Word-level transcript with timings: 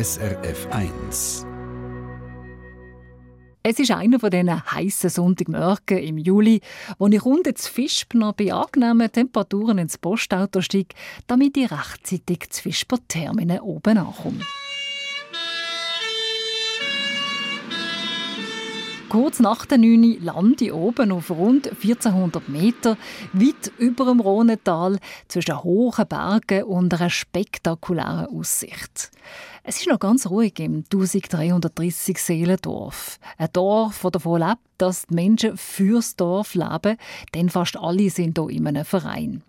SRF 0.00 0.68
1. 0.70 1.44
Es 3.64 3.80
ist 3.80 3.90
einer 3.90 4.20
von 4.20 4.30
diesen 4.30 4.70
heißen 4.70 5.10
Sonntagmorgen 5.10 5.98
im 5.98 6.18
Juli, 6.18 6.60
wo 6.98 7.08
ich 7.08 7.24
rund 7.24 7.48
ins 7.48 7.66
Fischbner 7.66 8.32
bei 8.32 8.52
angenehmen 8.52 9.10
Temperaturen 9.10 9.78
ins 9.78 9.98
Postauto 9.98 10.60
steige, 10.60 10.94
damit 11.26 11.56
ich 11.56 11.72
rechtzeitig 11.72 12.48
zu 12.50 12.62
Fischbner 12.62 13.64
oben 13.64 13.98
ankomme. 13.98 14.44
Kurz 19.08 19.40
nach 19.40 19.64
der 19.64 19.78
9 19.78 20.18
lande 20.20 20.66
ich 20.66 20.72
oben 20.72 21.12
auf 21.12 21.30
rund 21.30 21.66
1400 21.66 22.46
Meter, 22.50 22.98
weit 23.32 23.72
über 23.78 24.04
dem 24.04 24.20
Rhonetal, 24.20 24.98
zwischen 25.28 25.64
hohen 25.64 26.06
Bergen 26.06 26.64
und 26.64 26.92
einer 26.92 27.08
spektakulären 27.08 28.26
Aussicht. 28.26 29.10
Es 29.70 29.80
ist 29.80 29.86
noch 29.86 29.98
ganz 29.98 30.30
ruhig 30.30 30.58
im 30.60 30.76
1330 30.90 32.16
Seelendorf. 32.16 33.18
Ein 33.36 33.50
Dorf, 33.52 34.00
das 34.00 34.12
davon 34.12 34.40
lebt, 34.40 34.62
dass 34.78 35.04
die 35.04 35.14
Menschen 35.14 35.58
fürs 35.58 36.16
Dorf 36.16 36.54
leben, 36.54 36.96
denn 37.34 37.50
fast 37.50 37.76
alle 37.76 38.08
sind 38.08 38.38
hier 38.38 38.48
in 38.48 38.66
einem 38.66 38.86
Verein. 38.86 39.42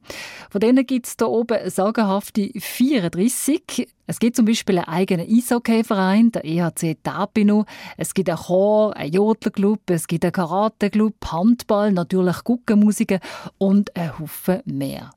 Von 0.49 0.59
denen 0.59 0.85
gibt 0.85 1.07
es 1.07 1.15
hier 1.17 1.29
oben 1.29 1.69
sagenhafte 1.69 2.51
34. 2.53 3.87
Es 4.09 4.17
gibt 4.17 4.35
zum 4.35 4.45
Beispiel 4.45 4.79
einen 4.79 4.87
eigenen 4.87 5.27
Eishockey-Verein, 5.29 6.31
der 6.31 6.43
EHC 6.43 6.97
Tapino. 7.03 7.65
Es 7.95 8.15
gibt 8.15 8.27
einen 8.27 8.39
Chor, 8.39 8.97
einen 8.97 9.13
Jodlerclub, 9.13 9.87
es 9.91 10.07
gibt 10.07 10.25
einen 10.25 10.31
Karate-Club, 10.31 11.13
Handball, 11.27 11.91
natürlich 11.91 12.43
Guckenmusiken 12.43 13.19
und 13.59 13.95
einen 13.95 14.17
Haufen 14.17 14.63
mehr. 14.65 15.11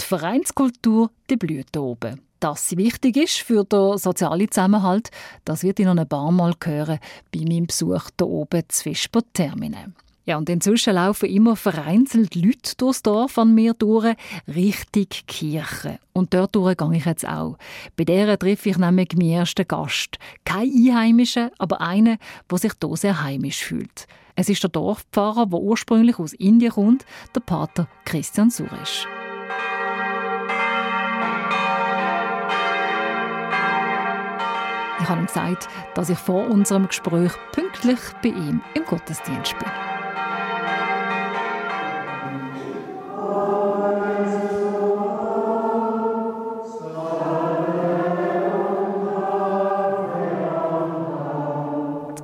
Die 0.00 0.04
Vereinskultur 0.04 1.12
die 1.30 1.36
blüht 1.36 1.76
oben 1.76 2.20
dass 2.40 2.68
sie 2.68 2.76
wichtig 2.76 3.16
ist 3.18 3.38
für 3.38 3.62
den 3.62 3.96
sozialen 3.98 4.50
Zusammenhalt, 4.50 5.12
das 5.44 5.62
wird 5.62 5.78
ich 5.78 5.86
noch 5.86 5.96
ein 5.96 6.08
paar 6.08 6.32
Mal 6.32 6.54
hören 6.64 6.98
bei 7.32 7.44
meinem 7.44 7.68
Besuch 7.68 8.06
hier 8.18 8.26
oben 8.26 8.64
zwischen 8.66 9.22
Termine. 9.32 9.92
Ja, 10.24 10.36
und 10.36 10.48
inzwischen 10.48 10.94
laufen 10.94 11.28
immer 11.28 11.56
vereinzelt 11.56 12.36
Leute 12.36 12.76
durchs 12.76 13.02
Dorf 13.02 13.38
an 13.38 13.54
mir 13.54 13.74
durch, 13.74 14.14
Richtung 14.46 15.06
Kirche. 15.26 15.98
Und 16.12 16.32
dort 16.32 16.52
gehe 16.52 16.96
ich 16.96 17.04
jetzt 17.04 17.26
auch. 17.26 17.58
Bei 17.96 18.04
der 18.04 18.38
treffe 18.38 18.70
ich 18.70 18.78
nämlich 18.78 19.16
meinen 19.16 19.32
ersten 19.32 19.66
Gast. 19.66 20.18
Kein 20.44 20.70
Einheimischer, 20.70 21.50
aber 21.58 21.80
einen, 21.80 22.18
der 22.48 22.58
sich 22.58 22.72
hier 22.80 22.96
sehr 22.96 23.22
heimisch 23.24 23.64
fühlt. 23.64 24.06
Es 24.36 24.48
ist 24.48 24.62
der 24.62 24.70
Dorfpfarrer, 24.70 25.46
der 25.46 25.58
ursprünglich 25.58 26.18
aus 26.20 26.34
Indien 26.34 26.72
kommt, 26.72 27.04
der 27.34 27.40
Pater 27.40 27.88
Christian 28.04 28.48
Suresh. 28.48 29.08
Ich 35.00 35.08
habe 35.08 35.20
ihm 35.20 35.26
gesagt, 35.26 35.68
dass 35.96 36.10
ich 36.10 36.18
vor 36.18 36.46
unserem 36.46 36.86
Gespräch 36.86 37.32
pünktlich 37.50 37.98
bei 38.22 38.28
ihm 38.28 38.60
im 38.74 38.84
Gottesdienst 38.84 39.58
bin. 39.58 39.91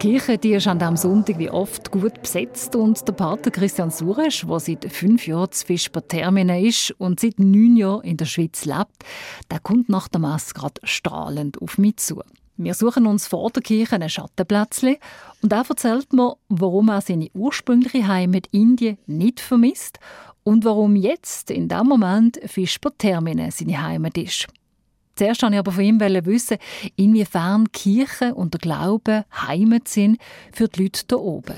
Die 0.00 0.10
Kirche 0.10 0.38
die 0.38 0.52
ist 0.52 0.68
an 0.68 0.78
diesem 0.78 0.96
Sonntag 0.96 1.41
wie 1.41 1.50
oft 1.50 1.91
gut 1.91 2.22
besetzt 2.22 2.77
und 2.77 3.08
der 3.08 3.14
Pater 3.14 3.50
Christian 3.50 3.91
Suresch, 3.91 4.46
der 4.46 4.60
seit 4.60 4.84
fünf 4.92 5.27
Jahren 5.27 5.50
zu 5.50 5.66
Fisper-Termine 5.66 6.64
ist 6.64 6.92
und 6.98 7.18
seit 7.18 7.41
neun 7.41 7.77
Jahren 7.77 8.04
in 8.04 8.16
der 8.16 8.26
Schweiz 8.26 8.64
lebt, 8.64 9.04
der 9.50 9.58
kommt 9.58 9.88
nach 9.88 10.06
der 10.06 10.20
Messe 10.20 10.54
gerade 10.54 10.80
strahlend 10.84 11.60
auf 11.60 11.78
mich 11.78 11.96
zu. 11.96 12.22
Wir 12.56 12.74
suchen 12.74 13.08
uns 13.08 13.26
vor 13.26 13.50
der 13.50 13.60
Kirche 13.60 13.96
ein 13.96 14.08
Schattenplätzchen 14.08 14.98
und 15.42 15.52
er 15.52 15.64
erzählt 15.69 16.12
mir, 16.12 16.36
warum 16.48 16.91
er 16.91 17.00
seine 17.00 17.30
ursprüngliche 17.34 18.06
Heimat 18.06 18.46
Indien 18.52 18.98
nicht 19.09 19.41
vermisst 19.41 19.98
und 20.44 20.65
warum 20.65 20.94
jetzt, 20.94 21.50
in 21.50 21.69
diesem 21.69 21.88
Moment, 21.88 22.38
Fisper 22.47 22.92
seine 23.00 23.82
Heimat 23.82 24.16
ist. 24.16 24.47
Zuerst 25.18 25.42
wollte 25.42 25.56
ich 25.56 25.58
aber 25.58 25.72
von 25.72 25.82
ihm 25.82 25.98
wissen, 25.98 26.58
inwiefern 26.94 27.72
Kirche 27.72 28.36
und 28.36 28.54
der 28.54 28.60
Glaube 28.60 29.24
Heimat 29.48 29.88
sind 29.88 30.18
für 30.52 30.68
die 30.68 30.84
Leute 30.84 31.00
hier 31.08 31.18
oben. 31.18 31.56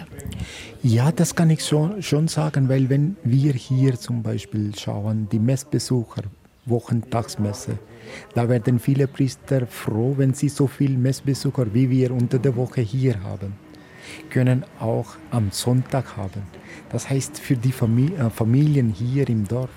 Ja, 0.83 1.13
das 1.13 1.35
kann 1.35 1.51
ich 1.51 1.63
schon, 1.63 2.01
sagen, 2.29 2.71
weil 2.71 2.89
wenn 2.89 3.17
wir 3.23 3.53
hier 3.53 3.97
zum 3.97 4.23
Beispiel 4.23 4.75
schauen, 4.75 5.29
die 5.31 5.39
Messbesucher, 5.39 6.23
Wochentagsmesse. 6.65 7.79
Da 8.35 8.49
werden 8.49 8.79
viele 8.79 9.07
Priester 9.07 9.67
froh, 9.67 10.15
wenn 10.17 10.33
sie 10.33 10.49
so 10.49 10.67
viele 10.67 10.97
Messbesucher 10.97 11.75
wie 11.75 11.91
wir 11.91 12.13
unter 12.13 12.39
der 12.39 12.57
Woche 12.57 12.81
hier 12.81 13.23
haben. 13.23 13.53
Können 14.31 14.65
auch 14.79 15.17
am 15.31 15.51
Sonntag 15.51 16.17
haben. 16.17 16.43
Das 16.91 17.11
heißt, 17.11 17.39
für 17.39 17.57
die 17.57 17.69
äh, 17.71 18.31
Familien 18.31 18.89
hier 18.89 19.29
im 19.29 19.47
Dorf 19.47 19.71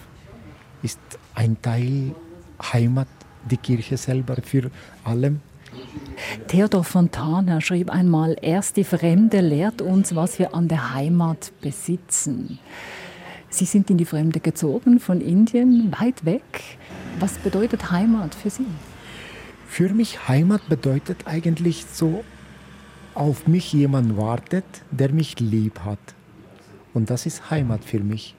ist 0.82 1.00
ein 1.36 1.62
Teil 1.62 2.16
Heimat 2.72 3.08
die 3.50 3.58
Kirche 3.58 3.98
selber 3.98 4.38
für 4.44 4.70
alle. 5.04 5.36
Theodor 6.48 6.84
Fontana 6.84 7.62
schrieb 7.62 7.90
einmal, 7.90 8.36
erst 8.42 8.78
die 8.78 8.84
Fremde 8.84 9.42
lehrt 9.42 9.82
uns, 9.82 10.16
was 10.16 10.40
wir 10.40 10.54
an 10.54 10.68
der 10.68 10.94
Heimat 10.94 11.52
besitzen. 11.62 12.60
Sie 13.50 13.66
sind 13.66 13.90
in 13.90 13.98
die 13.98 14.06
Fremde 14.06 14.40
gezogen, 14.40 15.00
von 15.00 15.22
Indien, 15.22 15.94
weit 16.00 16.26
weg. 16.26 16.78
Was 17.20 17.34
bedeutet 17.38 17.92
Heimat 17.92 18.34
für 18.34 18.50
Sie? 18.50 18.66
Für 19.68 19.90
mich 19.90 20.28
Heimat 20.28 20.68
bedeutet 20.70 21.26
eigentlich 21.26 21.86
so, 21.92 22.24
auf 23.16 23.48
mich 23.48 23.74
jemand 23.74 24.18
wartet, 24.18 24.66
der 24.92 25.12
mich 25.12 25.40
lieb 25.40 25.80
hat. 25.86 26.00
Und 26.94 27.10
das 27.10 27.26
ist 27.26 27.52
Heimat 27.52 27.84
für 27.86 28.00
mich. 28.00 28.36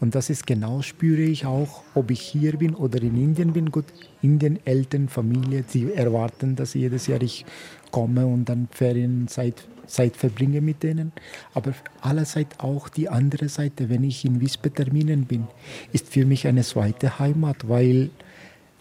Und 0.00 0.14
das 0.14 0.28
ist 0.28 0.46
genau, 0.46 0.82
spüre 0.82 1.22
ich 1.22 1.46
auch, 1.46 1.82
ob 1.94 2.10
ich 2.10 2.20
hier 2.20 2.56
bin 2.58 2.74
oder 2.74 3.00
in 3.00 3.16
Indien 3.16 3.52
bin. 3.52 3.70
Gut, 3.70 3.86
Indien, 4.22 4.58
Eltern, 4.66 5.08
Familie, 5.08 5.64
sie 5.66 5.92
erwarten, 5.92 6.54
dass 6.54 6.74
jedes 6.74 7.06
Jahr 7.06 7.22
ich 7.22 7.46
komme 7.90 8.26
und 8.26 8.48
dann 8.48 8.68
Ferienzeit 8.70 9.66
Zeit 9.86 10.16
verbringe 10.16 10.60
mit 10.60 10.82
denen, 10.82 11.12
aber 11.54 11.72
allerseits 12.00 12.58
auch 12.58 12.88
die 12.88 13.08
andere 13.08 13.48
Seite, 13.48 13.88
wenn 13.88 14.04
ich 14.04 14.24
in 14.24 14.40
Wiesbaden 14.40 15.24
bin, 15.26 15.46
ist 15.92 16.08
für 16.08 16.26
mich 16.26 16.46
eine 16.46 16.62
zweite 16.62 17.18
Heimat, 17.18 17.68
weil 17.68 18.10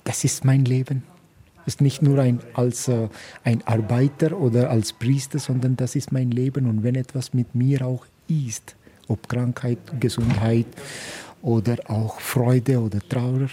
das 0.04 0.24
ist 0.24 0.46
mein 0.46 0.66
Leben. 0.66 1.04
Ist 1.66 1.82
nicht 1.82 2.04
nur 2.04 2.20
ein, 2.20 2.40
als 2.54 2.88
äh, 2.88 3.10
ein 3.44 3.66
Arbeiter 3.66 4.40
oder 4.40 4.70
als 4.70 4.94
Priester, 4.94 5.40
sondern 5.40 5.76
das 5.76 5.96
ist 5.96 6.12
mein 6.12 6.30
Leben. 6.30 6.68
Und 6.68 6.84
wenn 6.84 6.94
etwas 6.94 7.34
mit 7.34 7.56
mir 7.56 7.84
auch 7.84 8.06
ist, 8.28 8.76
ob 9.08 9.28
Krankheit, 9.30 9.80
Gesundheit 10.00 10.68
oder 11.42 11.78
auch 11.88 12.20
Freude 12.20 12.80
oder 12.80 13.00
Trauer, 13.08 13.50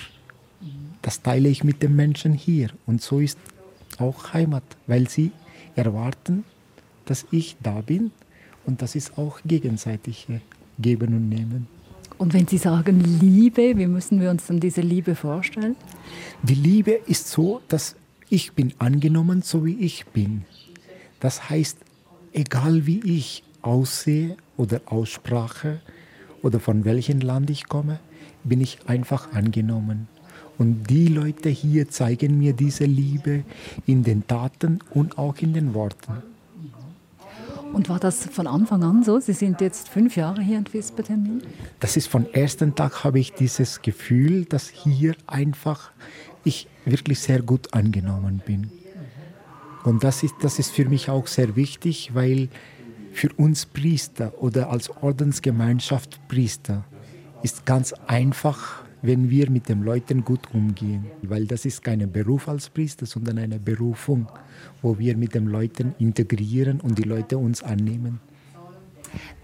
das 1.02 1.20
teile 1.20 1.48
ich 1.48 1.64
mit 1.64 1.82
den 1.82 1.96
Menschen 1.96 2.32
hier. 2.32 2.70
Und 2.86 3.02
so 3.02 3.20
ist 3.20 3.38
auch 3.98 4.32
Heimat, 4.32 4.64
weil 4.86 5.08
sie 5.08 5.32
erwarten, 5.76 6.44
dass 7.04 7.26
ich 7.30 7.56
da 7.62 7.80
bin 7.80 8.12
und 8.64 8.82
das 8.82 8.94
ist 8.94 9.18
auch 9.18 9.40
gegenseitig 9.44 10.26
geben 10.78 11.14
und 11.14 11.28
nehmen. 11.28 11.66
Und 12.18 12.34
wenn 12.34 12.46
Sie 12.46 12.58
sagen 12.58 13.00
Liebe, 13.20 13.76
wie 13.76 13.86
müssen 13.86 14.20
wir 14.20 14.30
uns 14.30 14.46
dann 14.46 14.60
diese 14.60 14.80
Liebe 14.80 15.16
vorstellen? 15.16 15.74
Die 16.42 16.54
Liebe 16.54 16.92
ist 17.06 17.28
so, 17.28 17.60
dass 17.68 17.96
ich 18.28 18.52
bin 18.52 18.72
angenommen, 18.78 19.42
so 19.42 19.64
wie 19.64 19.76
ich 19.78 20.06
bin. 20.06 20.44
Das 21.18 21.50
heißt, 21.50 21.78
egal 22.32 22.86
wie 22.86 23.00
ich 23.00 23.42
aussehe 23.60 24.36
oder 24.56 24.80
aussprache 24.86 25.80
oder 26.42 26.60
von 26.60 26.84
welchem 26.84 27.20
Land 27.20 27.50
ich 27.50 27.68
komme, 27.68 28.00
bin 28.44 28.60
ich 28.60 28.78
einfach 28.86 29.32
angenommen. 29.32 30.08
Und 30.58 30.84
die 30.90 31.06
Leute 31.06 31.48
hier 31.48 31.88
zeigen 31.88 32.38
mir 32.38 32.52
diese 32.52 32.84
Liebe 32.84 33.44
in 33.86 34.04
den 34.04 34.26
Taten 34.26 34.80
und 34.90 35.18
auch 35.18 35.38
in 35.38 35.54
den 35.54 35.74
Worten. 35.74 36.22
Und 37.72 37.88
war 37.88 37.98
das 37.98 38.26
von 38.26 38.46
Anfang 38.46 38.82
an 38.82 39.02
so? 39.02 39.18
Sie 39.18 39.32
sind 39.32 39.60
jetzt 39.62 39.88
fünf 39.88 40.16
Jahre 40.16 40.42
hier 40.42 40.58
in 40.58 40.70
Wiesbaden. 40.70 41.42
Das 41.80 41.96
ist 41.96 42.06
von 42.06 42.32
ersten 42.34 42.74
Tag 42.74 43.02
habe 43.02 43.18
ich 43.18 43.32
dieses 43.32 43.80
Gefühl, 43.80 44.44
dass 44.44 44.68
hier 44.68 45.14
einfach 45.26 45.90
ich 46.44 46.68
wirklich 46.84 47.20
sehr 47.20 47.40
gut 47.40 47.72
angenommen 47.72 48.42
bin. 48.44 48.70
Und 49.84 50.04
das 50.04 50.22
ist, 50.22 50.34
das 50.42 50.58
ist 50.58 50.70
für 50.70 50.84
mich 50.84 51.08
auch 51.08 51.26
sehr 51.26 51.56
wichtig, 51.56 52.10
weil 52.14 52.48
für 53.12 53.32
uns 53.36 53.66
Priester 53.66 54.32
oder 54.42 54.70
als 54.70 54.90
Ordensgemeinschaft 54.90 56.20
Priester 56.28 56.84
ist 57.42 57.66
ganz 57.66 57.92
einfach 58.06 58.82
wenn 59.02 59.28
wir 59.28 59.50
mit 59.50 59.68
den 59.68 59.82
Leuten 59.82 60.24
gut 60.24 60.54
umgehen. 60.54 61.06
Weil 61.22 61.46
das 61.46 61.64
ist 61.64 61.82
kein 61.82 62.10
Beruf 62.10 62.48
als 62.48 62.70
Priester, 62.70 63.04
sondern 63.04 63.38
eine 63.38 63.58
Berufung, 63.58 64.28
wo 64.80 64.98
wir 64.98 65.16
mit 65.16 65.34
den 65.34 65.46
Leuten 65.46 65.94
integrieren 65.98 66.80
und 66.80 66.98
die 66.98 67.02
Leute 67.02 67.36
uns 67.36 67.62
annehmen. 67.62 68.20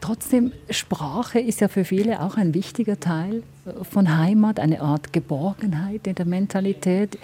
Trotzdem, 0.01 0.53
Sprache 0.71 1.41
ist 1.41 1.61
ja 1.61 1.69
für 1.69 1.85
viele 1.85 2.23
auch 2.23 2.39
ein 2.39 2.55
wichtiger 2.55 2.99
Teil 2.99 3.43
von 3.83 4.17
Heimat, 4.17 4.61
eine 4.61 4.81
Art 4.81 5.13
Geborgenheit 5.13 6.07
in 6.07 6.15
der 6.15 6.25
Mentalität. 6.25 7.19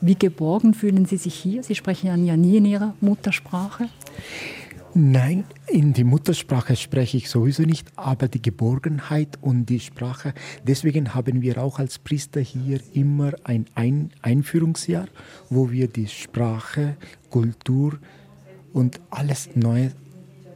Wie 0.00 0.14
geborgen 0.14 0.72
fühlen 0.72 1.04
Sie 1.04 1.18
sich 1.18 1.34
hier? 1.34 1.62
Sie 1.62 1.74
sprechen 1.74 2.24
ja 2.24 2.36
nie 2.38 2.56
in 2.56 2.64
Ihrer 2.64 2.94
Muttersprache. 3.02 3.90
Nein, 4.92 5.44
in 5.68 5.92
die 5.92 6.02
Muttersprache 6.02 6.74
spreche 6.74 7.16
ich 7.16 7.30
sowieso 7.30 7.62
nicht, 7.62 7.86
aber 7.94 8.26
die 8.26 8.42
Geborgenheit 8.42 9.38
und 9.40 9.66
die 9.66 9.78
Sprache. 9.78 10.34
Deswegen 10.66 11.14
haben 11.14 11.42
wir 11.42 11.62
auch 11.62 11.78
als 11.78 12.00
Priester 12.00 12.40
hier 12.40 12.80
immer 12.92 13.32
ein 13.44 13.66
Einführungsjahr, 14.20 15.06
wo 15.48 15.70
wir 15.70 15.86
die 15.86 16.08
Sprache, 16.08 16.96
Kultur 17.30 18.00
und 18.72 19.00
alles 19.10 19.50
Neue 19.54 19.92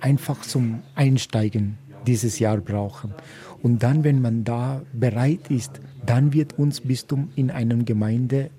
einfach 0.00 0.40
zum 0.40 0.82
Einsteigen 0.96 1.78
dieses 2.04 2.40
Jahr 2.40 2.58
brauchen. 2.58 3.14
Und 3.62 3.84
dann, 3.84 4.02
wenn 4.02 4.20
man 4.20 4.42
da 4.42 4.82
bereit 4.92 5.48
ist, 5.48 5.80
dann 6.04 6.32
wird 6.32 6.58
uns 6.58 6.80
Bistum 6.80 7.30
in 7.36 7.52
einer 7.52 7.76
Gemeinde 7.76 8.50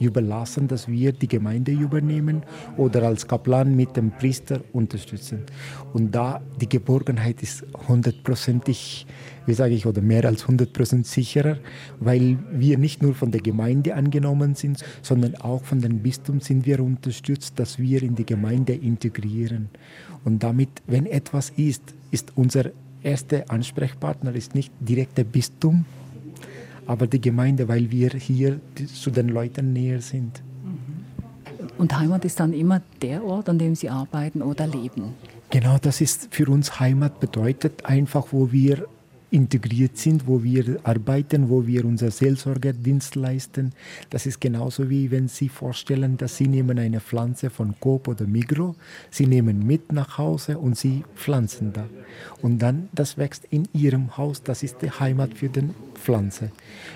überlassen, 0.00 0.66
dass 0.66 0.88
wir 0.88 1.12
die 1.12 1.28
Gemeinde 1.28 1.72
übernehmen 1.72 2.42
oder 2.76 3.02
als 3.04 3.28
Kaplan 3.28 3.76
mit 3.76 3.96
dem 3.96 4.10
Priester 4.10 4.60
unterstützen. 4.72 5.44
Und 5.92 6.14
da 6.14 6.40
die 6.60 6.68
Geborgenheit 6.68 7.42
ist 7.42 7.64
hundertprozentig, 7.86 9.06
wie 9.46 9.54
sage 9.54 9.74
ich, 9.74 9.86
oder 9.86 10.00
mehr 10.00 10.24
als 10.24 10.48
hundertprozentig 10.48 11.10
sicherer, 11.10 11.58
weil 12.00 12.38
wir 12.50 12.78
nicht 12.78 13.02
nur 13.02 13.14
von 13.14 13.30
der 13.30 13.42
Gemeinde 13.42 13.94
angenommen 13.94 14.54
sind, 14.54 14.82
sondern 15.02 15.36
auch 15.36 15.62
von 15.62 15.80
dem 15.80 15.98
Bistum 15.98 16.40
sind 16.40 16.66
wir 16.66 16.80
unterstützt, 16.80 17.58
dass 17.58 17.78
wir 17.78 18.02
in 18.02 18.14
die 18.14 18.26
Gemeinde 18.26 18.72
integrieren. 18.72 19.68
Und 20.24 20.42
damit, 20.42 20.70
wenn 20.86 21.06
etwas 21.06 21.50
ist, 21.50 21.82
ist 22.10 22.32
unser 22.36 22.70
erster 23.02 23.44
Ansprechpartner 23.48 24.34
ist 24.34 24.54
nicht 24.54 24.72
direkt 24.80 25.16
der 25.18 25.24
Bistum, 25.24 25.84
aber 26.90 27.06
die 27.06 27.20
Gemeinde, 27.20 27.68
weil 27.68 27.92
wir 27.92 28.10
hier 28.10 28.60
zu 28.92 29.12
den 29.12 29.28
Leuten 29.28 29.72
näher 29.72 30.00
sind. 30.00 30.42
Und 31.78 31.96
Heimat 31.96 32.24
ist 32.24 32.40
dann 32.40 32.52
immer 32.52 32.82
der 33.00 33.22
Ort, 33.22 33.48
an 33.48 33.60
dem 33.60 33.76
Sie 33.76 33.88
arbeiten 33.88 34.42
oder 34.42 34.66
leben? 34.66 35.14
Genau, 35.50 35.78
das 35.80 36.00
ist 36.00 36.34
für 36.34 36.50
uns 36.50 36.80
Heimat 36.80 37.20
bedeutet 37.20 37.84
einfach, 37.84 38.32
wo 38.32 38.50
wir 38.50 38.88
integriert 39.30 39.96
sind, 39.96 40.26
wo 40.26 40.42
wir 40.42 40.80
arbeiten, 40.82 41.48
wo 41.48 41.66
wir 41.66 41.84
unser 41.84 42.10
Seelsorgerdienst 42.10 43.14
leisten. 43.14 43.72
Das 44.10 44.26
ist 44.26 44.40
genauso 44.40 44.90
wie 44.90 45.10
wenn 45.10 45.28
Sie 45.28 45.48
vorstellen, 45.48 46.16
dass 46.16 46.36
Sie 46.36 46.48
nehmen 46.48 46.78
eine 46.78 47.00
Pflanze 47.00 47.50
von 47.50 47.74
Coop 47.80 48.08
oder 48.08 48.26
Migro, 48.26 48.74
Sie 49.10 49.26
nehmen 49.26 49.66
mit 49.66 49.92
nach 49.92 50.18
Hause 50.18 50.58
und 50.58 50.76
Sie 50.76 51.04
pflanzen 51.14 51.72
da. 51.72 51.86
Und 52.42 52.60
dann, 52.60 52.88
das 52.92 53.18
wächst 53.18 53.44
in 53.50 53.68
Ihrem 53.72 54.16
Haus, 54.16 54.42
das 54.42 54.62
ist 54.62 54.82
die 54.82 54.90
Heimat 54.90 55.34
für 55.34 55.48
die 55.48 55.70
Pflanze. 55.94 56.50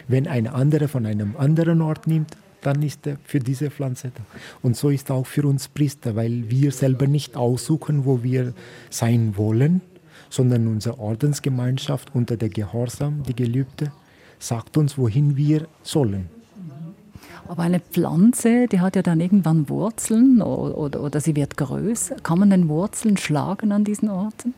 Wenn 0.08 0.26
eine 0.26 0.54
andere 0.54 0.88
von 0.88 1.06
einem 1.06 1.36
anderen 1.36 1.82
Ort 1.82 2.06
nimmt, 2.06 2.36
dann 2.62 2.82
ist 2.82 3.06
er 3.06 3.18
für 3.24 3.40
diese 3.40 3.70
Pflanze 3.70 4.10
da. 4.14 4.22
Und 4.62 4.76
so 4.76 4.88
ist 4.88 5.10
auch 5.10 5.26
für 5.26 5.46
uns 5.46 5.68
Priester, 5.68 6.16
weil 6.16 6.50
wir 6.50 6.72
selber 6.72 7.06
nicht 7.06 7.36
aussuchen, 7.36 8.04
wo 8.04 8.22
wir 8.22 8.54
sein 8.90 9.36
wollen, 9.36 9.82
sondern 10.30 10.66
unsere 10.66 10.98
Ordensgemeinschaft 10.98 12.14
unter 12.14 12.36
der 12.36 12.48
Gehorsam, 12.48 13.22
die 13.22 13.34
Gelübde, 13.34 13.92
sagt 14.38 14.76
uns, 14.76 14.98
wohin 14.98 15.36
wir 15.36 15.66
sollen. 15.82 16.28
Aber 17.46 17.62
eine 17.62 17.80
Pflanze, 17.80 18.66
die 18.68 18.80
hat 18.80 18.96
ja 18.96 19.02
dann 19.02 19.20
irgendwann 19.20 19.68
Wurzeln 19.68 20.40
oder, 20.40 20.78
oder, 20.78 21.02
oder 21.02 21.20
sie 21.20 21.36
wird 21.36 21.56
größer. 21.56 22.16
Kann 22.16 22.38
man 22.38 22.50
denn 22.50 22.68
Wurzeln 22.68 23.16
schlagen 23.16 23.70
an 23.72 23.84
diesen 23.84 24.08
Orten? 24.08 24.54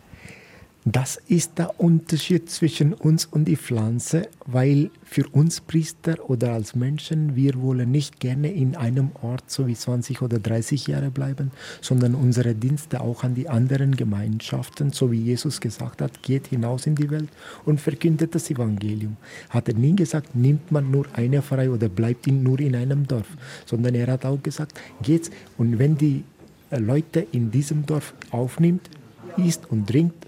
Das 0.89 1.17
ist 1.27 1.59
der 1.59 1.81
Unterschied 1.81 2.49
zwischen 2.49 2.93
uns 2.93 3.25
und 3.25 3.47
die 3.47 3.57
Pflanze, 3.57 4.29
weil 4.47 4.93
für 5.03 5.27
uns 5.31 5.61
Priester 5.61 6.31
oder 6.31 6.53
als 6.53 6.77
Menschen, 6.77 7.35
wir 7.35 7.61
wollen 7.61 7.91
nicht 7.91 8.21
gerne 8.21 8.53
in 8.53 8.77
einem 8.77 9.11
Ort 9.21 9.51
so 9.51 9.67
wie 9.67 9.75
20 9.75 10.23
oder 10.23 10.39
30 10.39 10.87
Jahre 10.87 11.11
bleiben, 11.11 11.51
sondern 11.81 12.15
unsere 12.15 12.55
Dienste 12.55 13.01
auch 13.01 13.25
an 13.25 13.35
die 13.35 13.49
anderen 13.49 13.97
Gemeinschaften, 13.97 14.93
so 14.93 15.11
wie 15.11 15.21
Jesus 15.21 15.61
gesagt 15.61 16.01
hat, 16.01 16.23
geht 16.23 16.47
hinaus 16.47 16.87
in 16.87 16.95
die 16.95 17.11
Welt 17.11 17.31
und 17.65 17.81
verkündet 17.81 18.37
das 18.37 18.49
Evangelium. 18.49 19.17
Hat 19.51 19.67
er 19.67 19.75
nie 19.75 19.97
gesagt, 19.97 20.37
nimmt 20.37 20.71
man 20.71 20.89
nur 20.93 21.07
eine 21.15 21.43
frei 21.43 21.69
oder 21.69 21.89
bleibt 21.89 22.29
nur 22.29 22.61
in 22.61 22.77
einem 22.77 23.09
Dorf, 23.09 23.27
sondern 23.65 23.97
er 23.97 24.07
hat 24.07 24.25
auch 24.25 24.41
gesagt, 24.41 24.81
geht's 25.03 25.33
und 25.59 25.81
wenn 25.81 25.99
die 25.99 26.23
Leute 26.71 27.27
in 27.33 27.51
diesem 27.51 27.85
Dorf 27.87 28.15
aufnimmt, 28.31 28.89
isst 29.37 29.69
und 29.69 29.89
trinkt, 29.89 30.27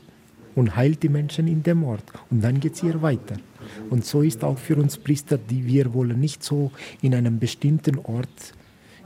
und 0.59 0.75
heilt 0.75 1.05
die 1.05 1.09
Menschen 1.09 1.47
in 1.47 1.63
dem 1.63 1.85
Ort. 1.85 2.03
Und 2.31 2.43
dann 2.43 2.59
geht 2.59 2.75
es 2.75 2.81
hier 2.81 3.01
weiter. 3.01 3.37
Und 3.91 4.05
so 4.05 4.23
ist 4.23 4.43
auch 4.43 4.59
für 4.59 4.77
uns 4.77 4.99
Priester, 4.99 5.39
die 5.39 5.65
wir 5.65 5.95
wollen 5.95 6.19
nicht 6.19 6.43
so 6.43 6.73
in 7.01 7.15
einem 7.15 7.39
bestimmten 7.39 7.99
Ort. 7.99 8.55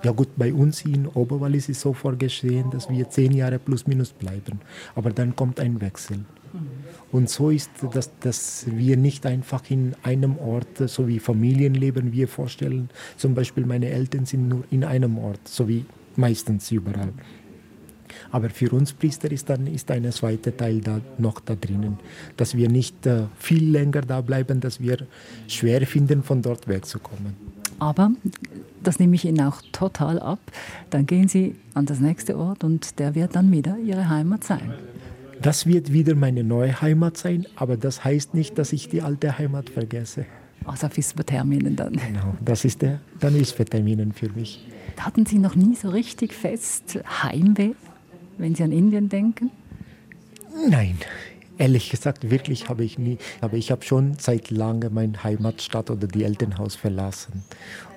Ja 0.02 0.12
gut, 0.12 0.30
bei 0.36 0.52
uns 0.52 0.82
in 0.84 1.06
Oberwall 1.06 1.54
ist 1.54 1.68
es 1.68 1.82
so 1.82 1.92
vorgesehen, 1.92 2.70
dass 2.70 2.88
wir 2.88 3.08
zehn 3.10 3.32
Jahre 3.32 3.58
plus 3.58 3.86
minus 3.86 4.12
bleiben. 4.12 4.60
Aber 4.94 5.10
dann 5.10 5.36
kommt 5.36 5.60
ein 5.60 5.80
Wechsel. 5.82 6.20
Und 7.12 7.28
so 7.28 7.50
ist 7.50 7.70
das, 7.92 8.10
dass 8.20 8.66
wir 8.66 8.96
nicht 8.96 9.26
einfach 9.26 9.62
in 9.70 9.94
einem 10.02 10.38
Ort, 10.38 10.88
so 10.88 11.06
wie 11.06 11.18
Familienleben 11.18 12.12
wir 12.12 12.28
vorstellen. 12.28 12.88
Zum 13.18 13.34
Beispiel 13.34 13.66
meine 13.66 13.90
Eltern 13.90 14.24
sind 14.24 14.48
nur 14.48 14.64
in 14.70 14.84
einem 14.84 15.18
Ort, 15.18 15.46
so 15.46 15.68
wie 15.68 15.84
meistens 16.16 16.70
überall. 16.70 17.12
Aber 18.32 18.48
für 18.50 18.70
uns 18.72 18.92
Priester 18.92 19.30
ist 19.30 19.48
dann 19.48 19.66
ist 19.66 19.90
ein 19.90 20.10
zweiter 20.10 20.56
Teil 20.56 20.80
da, 20.80 21.00
noch 21.18 21.38
da 21.40 21.54
drinnen, 21.54 21.98
dass 22.36 22.56
wir 22.56 22.68
nicht 22.68 23.06
äh, 23.06 23.24
viel 23.38 23.70
länger 23.70 24.00
da 24.00 24.22
bleiben, 24.22 24.60
dass 24.60 24.80
wir 24.80 25.06
schwer 25.46 25.86
finden, 25.86 26.22
von 26.22 26.42
dort 26.42 26.66
wegzukommen. 26.66 27.36
Aber 27.78 28.10
das 28.82 28.98
nehme 28.98 29.14
ich 29.16 29.24
Ihnen 29.24 29.40
auch 29.42 29.60
total 29.72 30.18
ab. 30.18 30.38
Dann 30.90 31.06
gehen 31.06 31.28
Sie 31.28 31.56
an 31.74 31.84
das 31.84 32.00
nächste 32.00 32.38
Ort 32.38 32.64
und 32.64 32.98
der 32.98 33.14
wird 33.14 33.36
dann 33.36 33.52
wieder 33.52 33.76
Ihre 33.76 34.08
Heimat 34.08 34.44
sein. 34.44 34.72
Das 35.40 35.66
wird 35.66 35.92
wieder 35.92 36.14
meine 36.14 36.44
neue 36.44 36.80
Heimat 36.80 37.16
sein, 37.16 37.46
aber 37.56 37.76
das 37.76 38.04
heißt 38.04 38.34
nicht, 38.34 38.58
dass 38.58 38.72
ich 38.72 38.88
die 38.88 39.02
alte 39.02 39.38
Heimat 39.38 39.68
vergesse. 39.68 40.24
Also 40.64 40.88
Visperterminen 40.94 41.74
dann. 41.74 41.94
Genau, 41.94 42.34
das 42.44 42.64
ist 42.64 42.82
der, 42.82 43.00
dann 43.18 43.34
ist 43.34 43.58
Visperterminen 43.58 44.12
für 44.12 44.30
mich. 44.30 44.64
Hatten 44.98 45.26
Sie 45.26 45.38
noch 45.38 45.56
nie 45.56 45.74
so 45.74 45.88
richtig 45.88 46.32
fest 46.34 47.00
Heimweh? 47.22 47.72
Wenn 48.38 48.54
Sie 48.54 48.62
an 48.62 48.72
Indien 48.72 49.08
denken? 49.08 49.50
Nein, 50.68 50.98
ehrlich 51.58 51.90
gesagt, 51.90 52.30
wirklich 52.30 52.68
habe 52.68 52.84
ich 52.84 52.98
nie. 52.98 53.18
Aber 53.40 53.56
ich 53.56 53.70
habe 53.70 53.82
schon 53.84 54.14
seit 54.18 54.50
langem 54.50 54.94
meine 54.94 55.22
Heimatstadt 55.22 55.90
oder 55.90 56.06
die 56.06 56.24
Elternhaus 56.24 56.74
verlassen. 56.74 57.44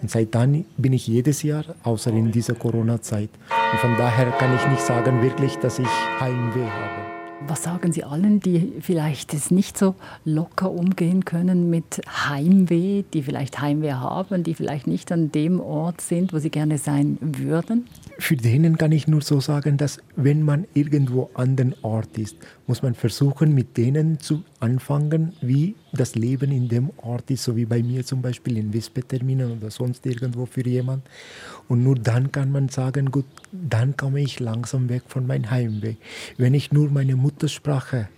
Und 0.02 0.12
seit 0.12 0.36
dann 0.36 0.66
bin 0.78 0.94
ich 0.94 1.08
jedes 1.08 1.44
Jahr, 1.44 1.66
außer 1.84 2.12
in 2.12 2.32
dieser 2.32 2.56
Corona-Zeit. 2.56 3.30
Und 3.72 3.80
von 3.80 3.98
daher 3.98 4.32
kann 4.32 4.56
ich 4.56 4.68
nicht 4.68 4.82
sagen 4.82 5.22
wirklich, 5.22 5.56
dass 5.58 5.80
ich 5.80 5.88
Heimweh 6.20 6.70
habe. 6.70 7.05
Was 7.48 7.62
sagen 7.62 7.92
Sie 7.92 8.04
allen, 8.04 8.40
die 8.40 8.74
vielleicht 8.82 9.36
es 9.36 9.52
nicht 9.52 9.78
so 9.78 9.94
locker 10.24 10.72
umgehen 10.72 11.26
können 11.26 11.70
mit 11.70 12.02
Heimweh, 12.08 13.04
die 13.14 13.22
vielleicht 13.22 13.62
Heimweh 13.62 13.94
haben, 13.94 14.44
die 14.44 14.56
vielleicht 14.56 14.88
nicht 14.88 15.12
an 15.12 15.32
dem 15.32 15.60
Ort 15.60 16.02
sind, 16.02 16.34
wo 16.34 16.40
sie 16.40 16.50
gerne 16.50 16.80
sein 16.80 17.20
würden? 17.22 17.86
Für 18.18 18.36
denen 18.36 18.80
kann 18.80 18.92
ich 18.92 19.08
nur 19.08 19.22
so 19.22 19.42
sagen, 19.42 19.78
dass 19.78 20.00
wenn 20.16 20.42
man 20.42 20.66
irgendwo 20.74 21.30
an 21.36 21.56
den 21.56 21.76
Ort 21.84 22.18
ist, 22.18 22.36
muss 22.68 22.82
man 22.82 22.96
versuchen, 22.96 23.54
mit 23.54 23.78
denen 23.78 24.20
zu 24.20 24.44
anfangen, 24.60 25.34
wie 25.42 25.76
das 25.94 26.16
Leben 26.16 26.52
in 26.52 26.68
dem 26.68 26.90
Ort 26.98 27.30
ist, 27.30 27.44
so 27.44 27.56
wie 27.56 27.66
bei 27.66 27.84
mir 27.84 28.04
zum 28.06 28.22
Beispiel 28.22 28.58
in 28.58 28.74
Wispeterminen 28.74 29.58
oder 29.58 29.70
sonst 29.70 30.06
irgendwo 30.06 30.46
für 30.46 30.66
jemand. 30.68 31.04
Und 31.68 31.84
nur 31.84 31.96
dann 31.96 32.32
kann 32.32 32.52
man 32.52 32.70
sagen, 32.70 33.12
gut, 33.12 33.26
dann 33.52 33.96
komme 33.96 34.22
ich 34.22 34.40
langsam 34.40 34.90
weg 34.90 35.04
von 35.08 35.28
meinem 35.28 35.50
Heimweh. 35.52 35.96
Wenn 36.38 36.56
ich 36.56 36.72
nur 36.72 36.90
meine 36.90 37.16
Muttersprache 37.16 38.10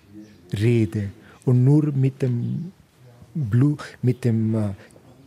rede 0.53 1.09
und 1.45 1.65
nur 1.65 1.91
mit 1.91 2.21
dem 2.21 2.71
Blue, 3.35 3.77
mit 4.01 4.23
dem 4.23 4.55
äh, 4.55 4.69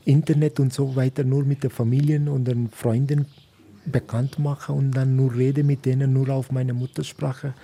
Internet 0.04 0.58
und 0.60 0.72
so 0.72 0.96
weiter, 0.96 1.24
nur 1.24 1.44
mit 1.44 1.62
den 1.62 1.70
Familien 1.70 2.28
und 2.28 2.46
den 2.46 2.68
Freunden 2.70 3.26
bekannt 3.84 4.38
mache 4.38 4.72
und 4.72 4.92
dann 4.92 5.16
nur 5.16 5.34
rede 5.34 5.62
mit 5.62 5.84
denen 5.84 6.12
nur 6.12 6.30
auf 6.30 6.50
meine 6.50 6.72
Muttersprache, 6.72 7.54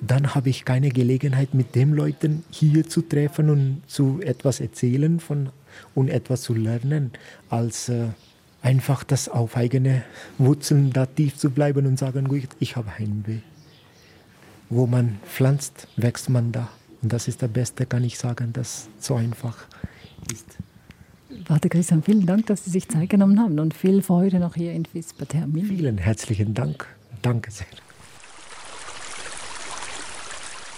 dann 0.00 0.34
habe 0.34 0.50
ich 0.50 0.64
keine 0.64 0.90
Gelegenheit, 0.90 1.54
mit 1.54 1.74
den 1.74 1.92
Leuten 1.92 2.44
hier 2.50 2.88
zu 2.88 3.02
treffen 3.02 3.50
und 3.50 3.82
zu 3.86 4.20
etwas 4.22 4.60
erzählen 4.60 5.20
von, 5.20 5.50
und 5.94 6.08
etwas 6.08 6.42
zu 6.42 6.54
lernen, 6.54 7.12
als 7.50 7.88
äh, 7.88 8.08
einfach 8.62 9.04
das 9.04 9.28
auf 9.28 9.56
eigene 9.56 10.02
Wurzeln 10.38 10.92
da 10.92 11.06
tief 11.06 11.36
zu 11.36 11.50
bleiben 11.50 11.86
und 11.86 11.98
sagen, 11.98 12.28
ich 12.58 12.76
habe 12.76 12.98
Heimweh. 12.98 13.40
Wo 14.70 14.86
man 14.86 15.18
pflanzt, 15.26 15.88
wächst 15.96 16.30
man 16.30 16.52
da. 16.52 16.70
Und 17.02 17.12
das 17.12 17.28
ist 17.28 17.42
das 17.42 17.50
Beste, 17.50 17.84
kann 17.84 18.02
ich 18.02 18.18
sagen, 18.18 18.52
das 18.52 18.88
so 18.98 19.14
einfach 19.14 19.66
ist. 20.32 20.56
Pater 21.44 21.68
Christian, 21.68 22.02
vielen 22.02 22.24
Dank, 22.24 22.46
dass 22.46 22.64
Sie 22.64 22.70
sich 22.70 22.88
Zeit 22.88 23.10
genommen 23.10 23.38
haben 23.38 23.58
und 23.58 23.74
viel 23.74 24.00
Freude 24.02 24.38
noch 24.38 24.54
hier 24.54 24.72
in 24.72 24.84
Vispertermin. 24.90 25.66
Vielen 25.66 25.98
herzlichen 25.98 26.54
Dank. 26.54 26.86
Danke 27.20 27.50
sehr. 27.50 27.66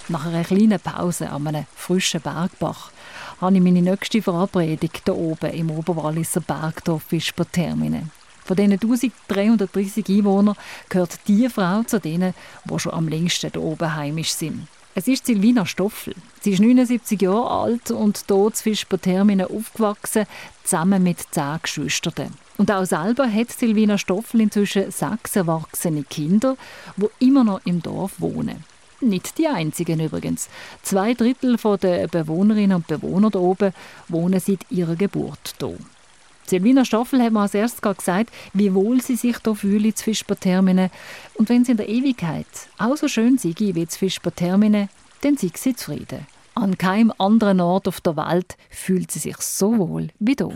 Nach 0.08 0.25
einer 0.25 0.44
kleinen 0.44 0.78
Pause 0.78 1.30
an 1.30 1.48
einem 1.48 1.66
frischen 1.75 2.20
Bergbach 2.20 2.92
habe 3.40 3.56
ich 3.56 3.60
meine 3.60 3.82
nächste 3.82 4.22
Verabredung 4.22 4.90
hier 5.04 5.16
oben 5.16 5.50
im 5.50 5.70
Oberwalliser 5.72 6.40
Bergdorf 6.42 7.02
Fispertermine. 7.08 8.08
Von 8.44 8.56
diesen 8.56 8.75
1330 8.75 10.08
Einwohnern 10.08 10.54
gehört 10.88 11.18
die 11.26 11.48
Frau 11.48 11.82
zu 11.82 11.98
denen, 11.98 12.34
die 12.64 12.78
schon 12.78 12.92
am 12.92 13.08
längsten 13.08 13.50
hier 13.50 13.60
oben 13.60 13.96
heimisch 13.96 14.32
sind. 14.32 14.68
Es 14.94 15.08
ist 15.08 15.26
Silvina 15.26 15.66
Stoffel. 15.66 16.14
Sie 16.40 16.52
ist 16.52 16.60
79 16.60 17.20
Jahre 17.20 17.50
alt 17.50 17.90
und 17.90 18.25
hier 18.28 18.52
zu 18.52 18.62
Fispertermine 18.62 19.50
aufgewachsen, 19.50 20.26
zusammen 20.62 21.02
mit 21.02 21.18
zehn 21.32 21.58
Geschwistern. 21.60 22.32
Und 22.58 22.70
auch 22.70 22.84
selber 22.84 23.28
hat 23.28 23.50
Silvina 23.50 23.98
Stoffel 23.98 24.42
inzwischen 24.42 24.92
sechs 24.92 25.34
erwachsene 25.34 26.04
Kinder, 26.04 26.56
die 26.96 27.26
immer 27.26 27.42
noch 27.42 27.60
im 27.64 27.82
Dorf 27.82 28.20
wohnen. 28.20 28.64
Nicht 29.06 29.38
die 29.38 29.46
einzigen 29.46 30.00
übrigens. 30.00 30.48
Zwei 30.82 31.14
Drittel 31.14 31.56
der 31.78 32.08
Bewohnerinnen 32.08 32.76
und 32.76 32.88
Bewohner 32.88 33.30
hier 33.30 33.40
oben 33.40 33.72
wohnen 34.08 34.40
seit 34.40 34.66
ihrer 34.68 34.96
Geburt 34.96 35.54
hier. 35.60 35.76
Silvina 36.44 36.84
Stoffel 36.84 37.22
hat 37.22 37.32
mir 37.32 37.40
als 37.40 37.54
erstes 37.54 37.80
gesagt, 37.80 38.30
wie 38.52 38.75
wohl 38.75 39.00
sie 39.00 39.14
sich 39.14 39.36
hier 39.44 39.54
fühle 39.54 39.94
zu. 39.94 40.90
Und 41.34 41.48
wenn 41.48 41.64
sie 41.64 41.72
in 41.72 41.76
der 41.76 41.88
Ewigkeit 41.88 42.46
auch 42.78 42.96
so 42.96 43.06
schön 43.06 43.38
sei 43.38 43.54
wie 43.56 43.86
zu 43.86 43.98
Fischbertermine, 43.98 44.88
dann 45.20 45.36
sei 45.36 45.50
sie 45.54 45.76
zufrieden. 45.76 46.26
An 46.54 46.76
keinem 46.76 47.12
anderen 47.18 47.60
Ort 47.60 47.86
auf 47.86 48.00
der 48.00 48.16
Welt 48.16 48.56
fühlt 48.70 49.12
sie 49.12 49.20
sich 49.20 49.36
so 49.38 49.78
wohl 49.78 50.08
wie 50.18 50.34
hier. 50.34 50.52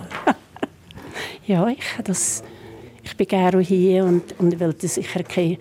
ja, 1.46 1.68
ich, 1.68 1.84
das, 2.02 2.42
ich 3.04 3.16
bin 3.16 3.28
gerne 3.28 3.60
hier 3.60 4.04
und, 4.04 4.38
und 4.38 4.58
will 4.58 4.74
sicher 4.80 5.22
kein, 5.22 5.58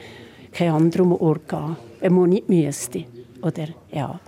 kein 0.51 0.71
anderen 0.71 1.11
Ort 1.13 1.47
gehen 1.47 1.77
wenn 1.99 2.13
man 2.13 2.29
nicht 2.29 2.49
müsste. 2.49 3.05
Oder, 3.41 3.67
ja. 3.91 4.19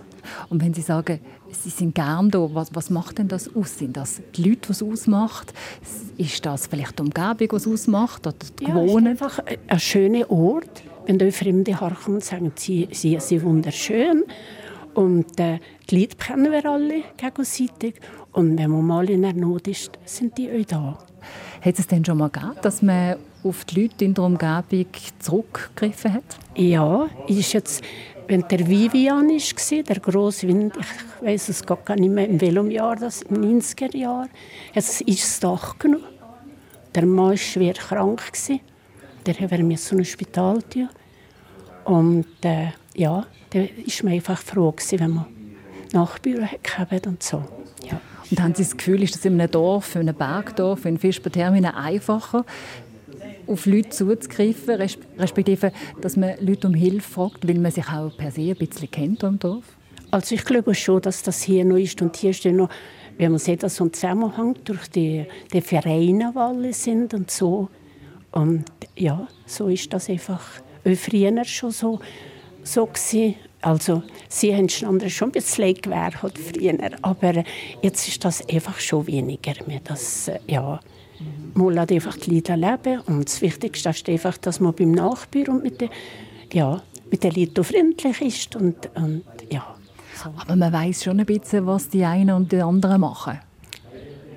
Und 0.48 0.62
wenn 0.62 0.72
Sie 0.72 0.82
sagen, 0.82 1.20
Sie 1.50 1.70
sind 1.70 1.94
gern 1.94 2.30
da, 2.30 2.48
was, 2.54 2.74
was 2.74 2.90
macht 2.90 3.18
denn 3.18 3.28
das 3.28 3.54
aus? 3.54 3.78
Sind 3.78 3.96
das 3.96 4.22
die 4.34 4.42
Leute, 4.42 4.68
die 4.68 4.72
es 4.72 4.82
ausmacht? 4.82 5.52
Ist 6.16 6.46
das 6.46 6.66
vielleicht 6.66 6.98
die 6.98 7.02
Umgebung, 7.02 7.36
die 7.36 7.56
es 7.56 7.66
ausmacht? 7.66 8.26
Oder 8.26 8.36
die 8.58 8.64
ja, 8.64 8.82
es 8.82 8.90
ist 8.90 9.06
einfach 9.06 9.38
ein 9.68 9.80
schöner 9.80 10.30
Ort. 10.30 10.82
Wenn 11.06 11.18
da 11.18 11.30
Fremde 11.30 11.78
herkommen 11.78 12.18
und 12.18 12.24
sagen, 12.24 12.52
sie, 12.54 12.88
sie 12.92 13.18
sind 13.18 13.42
wunderschön. 13.42 14.22
Und 14.94 15.38
äh, 15.40 15.58
die 15.90 16.00
Leute 16.00 16.16
kennen 16.16 16.52
wir 16.52 16.64
alle 16.64 17.02
gegenseitig. 17.16 17.96
Und 18.32 18.56
wenn 18.56 18.70
man 18.70 18.86
mal 18.86 19.10
in 19.10 19.22
der 19.22 19.32
Not 19.32 19.66
ist, 19.66 19.98
sind 20.04 20.38
die 20.38 20.48
auch 20.50 20.66
da. 20.66 20.98
Hat 21.60 21.78
es 21.78 21.86
denn 21.86 22.04
schon 22.04 22.18
mal 22.18 22.30
gegeben, 22.30 22.54
dass 22.62 22.82
man 22.82 23.16
auf 23.44 23.64
die 23.64 23.82
Leute 23.82 24.04
in 24.04 24.14
der 24.14 24.24
Umgebung 24.24 24.86
zurückgegriffen 25.18 26.14
hat? 26.14 26.38
Ja, 26.56 27.08
ist 27.26 27.52
jetzt, 27.52 27.82
wenn 28.28 28.44
der 28.48 28.68
Vivian 28.68 29.28
war, 29.28 29.82
der 29.82 30.00
grosse 30.00 30.48
Wind, 30.48 30.74
ich 30.78 31.26
weiß 31.26 31.48
es 31.48 31.64
gar 31.64 31.96
nicht 31.96 32.10
mehr, 32.10 32.28
in 32.28 32.40
welchem 32.40 32.70
Jahr 32.70 32.96
das, 32.96 33.22
im 33.22 33.60
90er 33.60 33.96
Jahr, 33.96 34.28
es 34.74 35.00
ist 35.00 35.22
das 35.22 35.40
Dach 35.40 35.78
genommen. 35.78 36.04
Der 36.94 37.06
Mann 37.06 37.30
war 37.30 37.36
schwer 37.36 37.74
krank. 37.74 38.20
Der 39.26 39.34
haben 39.34 39.68
wir 39.68 39.78
so 39.78 39.96
ein 39.96 40.04
Spital 40.04 40.62
tun. 40.62 40.88
Und 41.84 42.26
äh, 42.44 42.68
ja, 42.94 43.26
da 43.50 43.58
war 43.60 43.68
man 44.02 44.12
einfach 44.12 44.38
froh, 44.38 44.74
wenn 44.90 45.10
man 45.10 45.26
Nachbarn 45.92 46.48
hatte 46.50 47.08
und 47.08 47.22
so. 47.22 47.42
Ja. 47.90 48.00
Und 48.30 48.40
haben 48.40 48.54
Sie 48.54 48.62
das 48.62 48.76
Gefühl, 48.76 49.02
ist 49.02 49.14
das 49.14 49.24
in 49.24 49.40
einem 49.40 49.50
Dorf, 49.50 49.94
in 49.94 50.02
einem 50.02 50.16
Bergdorf, 50.16 50.84
in 50.84 50.98
Fischbertermine 50.98 51.76
einfacher, 51.76 52.44
auf 53.46 53.66
Leute 53.66 53.90
zuzugreifen, 53.90 54.74
respektive, 55.18 55.72
dass 56.00 56.16
man 56.16 56.34
Leute 56.40 56.68
um 56.68 56.74
Hilfe 56.74 57.10
fragt, 57.10 57.46
weil 57.46 57.58
man 57.58 57.70
sich 57.70 57.88
auch 57.88 58.16
per 58.16 58.30
se 58.30 58.42
ein 58.42 58.56
bisschen 58.56 58.90
kennt 58.90 59.22
im 59.22 59.38
Dorf? 59.38 59.64
Also 60.10 60.34
ich 60.34 60.44
glaube 60.44 60.74
schon, 60.74 61.00
dass 61.00 61.22
das 61.22 61.42
hier 61.42 61.64
noch 61.64 61.76
ist 61.76 62.02
und 62.02 62.16
hier 62.16 62.30
ist 62.30 62.44
noch, 62.44 62.68
wenn 63.18 63.30
man 63.30 63.38
sieht, 63.38 63.62
dass 63.62 63.76
so 63.76 63.84
ein 63.84 63.92
Zusammenhang 63.92 64.56
durch 64.64 64.88
die, 64.88 65.24
die 65.52 65.60
Vereine 65.60 66.32
alle 66.34 66.72
sind 66.72 67.14
und 67.14 67.30
so. 67.30 67.68
Und 68.30 68.64
ja, 68.96 69.26
so 69.46 69.68
ist 69.68 69.92
das 69.92 70.08
einfach 70.08 70.42
früher 70.84 71.44
schon 71.44 71.70
so, 71.70 72.00
so 72.62 72.86
gewesen. 72.86 73.36
Also 73.60 74.02
sie 74.28 74.54
haben 74.54 74.68
schon 74.68 75.00
ein 75.00 75.30
bisschen 75.30 75.74
gewährt 75.74 76.14
früher, 76.14 76.76
aber 77.02 77.44
jetzt 77.80 78.08
ist 78.08 78.24
das 78.24 78.46
einfach 78.48 78.80
schon 78.80 79.06
weniger 79.06 79.54
mehr. 79.66 79.80
Das, 79.84 80.30
ja, 80.46 80.80
man 81.54 81.74
lässt 81.74 81.92
einfach 81.92 82.16
die 82.16 82.34
Leute 82.34 82.54
leben. 82.54 83.00
Und 83.06 83.26
das 83.26 83.40
Wichtigste 83.42 83.90
ist 83.90 84.08
einfach, 84.08 84.36
dass 84.38 84.60
man 84.60 84.74
beim 84.74 84.92
Nachbarn 84.92 85.48
und 85.48 85.62
mit 85.62 85.80
den, 85.80 85.90
ja, 86.52 86.82
mit 87.10 87.24
den 87.24 87.32
Leuten 87.32 87.64
freundlich 87.64 88.20
ist. 88.20 88.56
Und, 88.56 88.90
und, 88.94 89.24
ja. 89.50 89.74
Aber 90.38 90.56
man 90.56 90.72
weiß 90.72 91.04
schon 91.04 91.20
ein 91.20 91.26
bisschen, 91.26 91.66
was 91.66 91.88
die 91.88 92.04
einen 92.04 92.30
und 92.30 92.52
die 92.52 92.62
anderen 92.62 93.00
machen. 93.00 93.40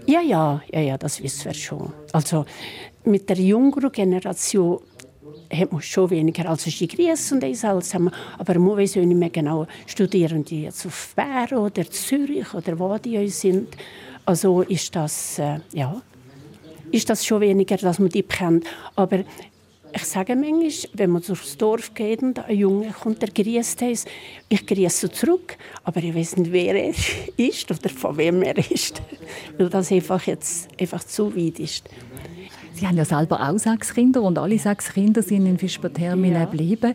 Ja, 0.07 0.21
ja, 0.21 0.61
ja, 0.71 0.79
ja 0.79 0.97
das 0.97 1.21
wissen 1.21 1.45
wir 1.45 1.53
schon. 1.53 1.93
Also 2.11 2.45
mit 3.05 3.29
der 3.29 3.37
jüngeren 3.37 3.91
Generation 3.91 4.79
hat 5.51 5.71
man 5.71 5.81
schon 5.81 6.09
weniger. 6.09 6.49
Also 6.49 6.69
die 6.69 6.87
Griechen 6.87 7.33
und 7.33 7.43
das 7.43 7.63
alles 7.63 7.93
haben 7.93 8.05
wir, 8.05 8.11
aber 8.37 8.57
man 8.59 8.77
weiß 8.77 8.95
nicht 8.97 9.17
mehr 9.17 9.29
genau, 9.29 9.67
studieren 9.85 10.43
die 10.43 10.63
jetzt 10.63 10.85
auf 10.85 11.13
Bern 11.15 11.57
oder 11.57 11.89
Zürich 11.89 12.53
oder 12.53 12.77
wo 12.77 12.97
die 12.97 13.27
sind. 13.29 13.75
Also 14.25 14.61
ist 14.61 14.95
das, 14.95 15.39
äh, 15.39 15.59
ja, 15.73 16.01
ist 16.91 17.09
das 17.09 17.25
schon 17.25 17.41
weniger, 17.41 17.77
dass 17.77 17.99
man 17.99 18.09
die 18.09 18.23
kennt. 18.23 18.65
Aber 18.95 19.23
ich 19.95 20.03
sage 20.03 20.35
manchmal, 20.35 20.89
wenn 20.93 21.09
man 21.11 21.21
durchs 21.21 21.57
Dorf 21.57 21.93
geht 21.93 22.21
und 22.21 22.39
ein 22.39 22.57
Junge 22.57 22.91
kommt, 22.91 23.21
der 23.21 23.29
grüßt 23.29 23.81
uns, 23.83 24.05
ich 24.49 24.65
grüße 24.65 25.09
zurück, 25.11 25.57
aber 25.83 26.03
ich 26.03 26.13
weiß 26.13 26.37
nicht, 26.37 26.51
wer 26.51 26.75
er 26.75 26.93
ist 27.37 27.71
oder 27.71 27.89
von 27.89 28.17
wem 28.17 28.41
er 28.41 28.57
ist, 28.57 29.01
weil 29.57 29.69
das 29.69 29.91
einfach 29.91 30.21
jetzt 30.27 30.67
einfach 30.79 31.03
zu 31.03 31.35
weit 31.35 31.59
ist. 31.59 31.89
Sie 32.73 32.85
haben 32.85 32.97
ja 32.97 33.05
selber 33.05 33.39
auch 33.49 33.57
sechs 33.57 33.93
Kinder 33.93 34.21
und 34.21 34.37
alle 34.37 34.59
sechs 34.59 34.91
Kinder 34.91 35.21
sind 35.21 35.45
in 35.45 35.57
Fischbertermine 35.57 36.39
ja. 36.39 36.45
geblieben. 36.45 36.93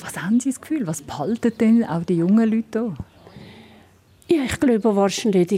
Was 0.00 0.16
haben 0.22 0.38
Sie 0.38 0.50
das 0.50 0.60
Gefühl? 0.60 0.86
Was 0.86 1.02
behalten 1.02 1.52
denn 1.58 1.84
auch 1.84 2.04
die 2.04 2.18
jungen 2.18 2.48
Leute 2.48 2.94
hier? 4.28 4.38
Ja, 4.38 4.44
ich 4.44 4.60
glaube 4.60 4.94
wahrscheinlich, 4.94 5.48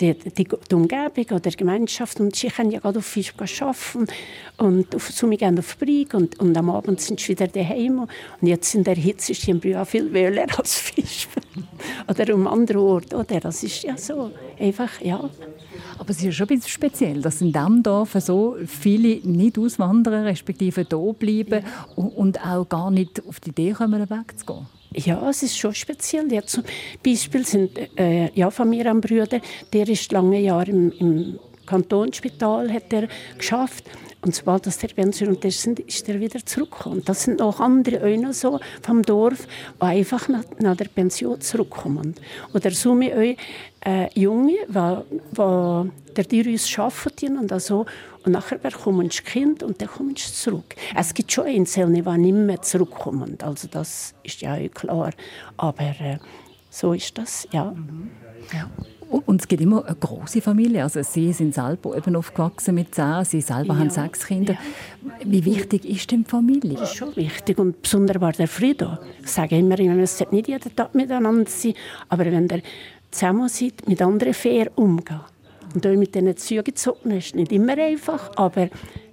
die 0.00 0.14
die, 0.14 0.30
die, 0.30 0.44
die 0.44 0.74
Umgebung 0.74 1.24
oder 1.30 1.50
die 1.50 1.56
Gemeinschaft. 1.56 2.20
Und 2.20 2.36
sie 2.36 2.48
können 2.48 2.70
ja 2.70 2.80
gerade 2.80 2.98
auf 3.00 3.06
Fisch 3.06 3.32
arbeiten 3.38 4.06
und 4.58 4.94
auf 4.94 5.10
Summe 5.10 5.36
gehen 5.36 5.58
auf 5.58 5.76
Brig 5.78 6.14
und, 6.14 6.38
und 6.38 6.56
am 6.56 6.70
Abend 6.70 7.00
sind 7.00 7.20
sie 7.20 7.30
wieder 7.30 7.48
daheim. 7.48 8.06
Und 8.40 8.48
jetzt 8.48 8.74
in 8.74 8.84
der 8.84 8.94
Hitze 8.94 9.32
ist 9.32 9.46
die 9.46 9.76
auch 9.76 9.86
viel 9.86 10.12
wöhler 10.12 10.46
als 10.56 10.78
Fisch. 10.78 11.28
oder 12.08 12.34
um 12.34 12.46
andere 12.46 12.80
Orte. 12.80 13.16
Oder? 13.16 13.40
Das 13.40 13.62
ist 13.62 13.82
ja 13.82 13.96
so. 13.96 14.30
Einfach, 14.58 15.00
ja. 15.00 15.28
Aber 15.98 16.10
es 16.10 16.18
ist 16.18 16.24
ja 16.24 16.32
schon 16.32 16.48
ein 16.48 16.56
bisschen 16.56 16.70
speziell, 16.70 17.22
dass 17.22 17.40
in 17.40 17.52
diesem 17.52 17.82
Dorf 17.82 18.16
so 18.18 18.56
viele 18.66 19.20
nicht 19.26 19.58
auswandern, 19.58 20.24
respektive 20.24 20.86
hier 20.88 21.12
bleiben 21.12 21.64
ja. 21.64 22.02
und 22.04 22.44
auch 22.44 22.68
gar 22.68 22.90
nicht 22.90 23.22
auf 23.26 23.40
die 23.40 23.50
Idee 23.50 23.72
kommen, 23.72 24.00
wegzugehen. 24.08 24.66
Ja, 24.94 25.28
es 25.28 25.42
ist 25.42 25.58
schon 25.58 25.74
speziell. 25.74 26.32
Ja, 26.32 26.42
zum 26.42 26.64
Beispiel 27.04 27.46
sind 27.46 27.78
äh, 27.98 28.30
ja, 28.34 28.50
von 28.50 28.68
mir 28.70 28.86
ein 28.90 29.00
Bruder, 29.00 29.40
der 29.72 29.88
ist 29.88 30.12
lange 30.12 30.40
Jahre 30.40 30.70
im, 30.70 30.92
im 30.92 31.38
Kantonsspital 31.66 32.72
hat 32.72 32.92
er 32.92 33.08
geschafft. 33.38 33.84
Und 34.24 34.34
sobald 34.36 34.66
das 34.66 34.78
der 34.78 34.88
pensioniert 34.88 35.44
ist, 35.44 35.66
ist 35.66 36.08
er 36.08 36.20
wieder 36.20 36.44
zurückgekommen. 36.46 37.02
Das 37.04 37.24
sind 37.24 37.42
auch 37.42 37.58
andere 37.58 38.16
noch 38.18 38.32
so 38.32 38.60
vom 38.80 39.02
Dorf, 39.02 39.48
die 39.80 39.84
einfach 39.84 40.28
nach, 40.28 40.44
nach 40.60 40.76
der 40.76 40.84
Pension 40.84 41.40
zurückkommen. 41.40 42.14
Oder 42.54 42.70
so 42.70 42.98
wie 43.00 43.12
auch 43.12 43.36
äh, 43.84 44.08
Junge, 44.14 44.58
die, 44.68 46.14
der 46.16 46.24
Dirus 46.24 46.78
arbeiten 46.78 47.36
und 47.36 47.60
so. 47.60 47.84
Und 48.24 48.32
nachher 48.32 48.58
bekommen 48.58 49.10
sie 49.10 49.22
Kind 49.22 49.62
und 49.62 49.80
dann 49.80 49.88
kommen 49.88 50.14
sie 50.16 50.32
zurück. 50.32 50.76
Es 50.96 51.12
gibt 51.12 51.32
schon 51.32 51.46
Einzelne, 51.46 52.02
die 52.02 52.18
nicht 52.18 52.34
mehr 52.34 52.62
zurückkommen. 52.62 53.36
Also 53.42 53.68
das 53.68 54.14
ist 54.22 54.40
ja 54.40 54.54
auch 54.54 54.70
klar. 54.72 55.10
Aber 55.56 55.82
äh, 55.82 56.18
so 56.70 56.92
ist 56.92 57.18
das, 57.18 57.48
ja. 57.52 57.72
Mhm. 57.72 58.10
ja. 58.52 58.70
Und 59.26 59.42
es 59.42 59.48
gibt 59.48 59.60
immer 59.60 59.84
eine 59.84 59.94
große 59.94 60.40
Familie. 60.40 60.84
Also 60.84 61.02
Sie 61.02 61.32
sind 61.34 61.54
selber 61.54 61.94
eben 61.96 62.16
aufgewachsen 62.16 62.74
mit 62.74 62.94
zehn, 62.94 63.24
Sie 63.24 63.42
selber 63.42 63.74
ja. 63.74 63.80
haben 63.80 63.90
sechs 63.90 64.26
Kinder. 64.26 64.54
Ja. 64.54 65.10
Wie 65.26 65.44
wichtig 65.44 65.84
ist 65.84 66.10
denn 66.10 66.24
die 66.24 66.30
Familie? 66.30 66.74
Das 66.74 66.90
ist 66.90 66.96
schon 66.96 67.14
wichtig 67.16 67.58
und 67.58 67.82
besonders 67.82 68.22
war 68.22 68.32
der 68.32 68.48
Frieden. 68.48 68.96
Ich 69.22 69.30
sage 69.30 69.58
immer, 69.58 69.78
es 69.78 70.16
sollte 70.16 70.34
nicht 70.34 70.48
jeden 70.48 70.74
Tag 70.74 70.94
miteinander 70.94 71.50
sein, 71.50 71.74
aber 72.08 72.24
wenn 72.24 72.48
der 72.48 72.62
zusammen 73.10 73.48
seid, 73.48 73.86
mit 73.86 74.00
anderen 74.00 74.32
fair 74.32 74.70
umgehen. 74.76 75.20
Und 75.74 75.84
mit 75.84 76.14
diesen 76.14 76.36
Zügen 76.36 76.76
zocken 76.76 77.12
ist 77.12 77.34
nicht 77.34 77.52
immer 77.52 77.76
einfach, 77.78 78.30
aber 78.36 78.68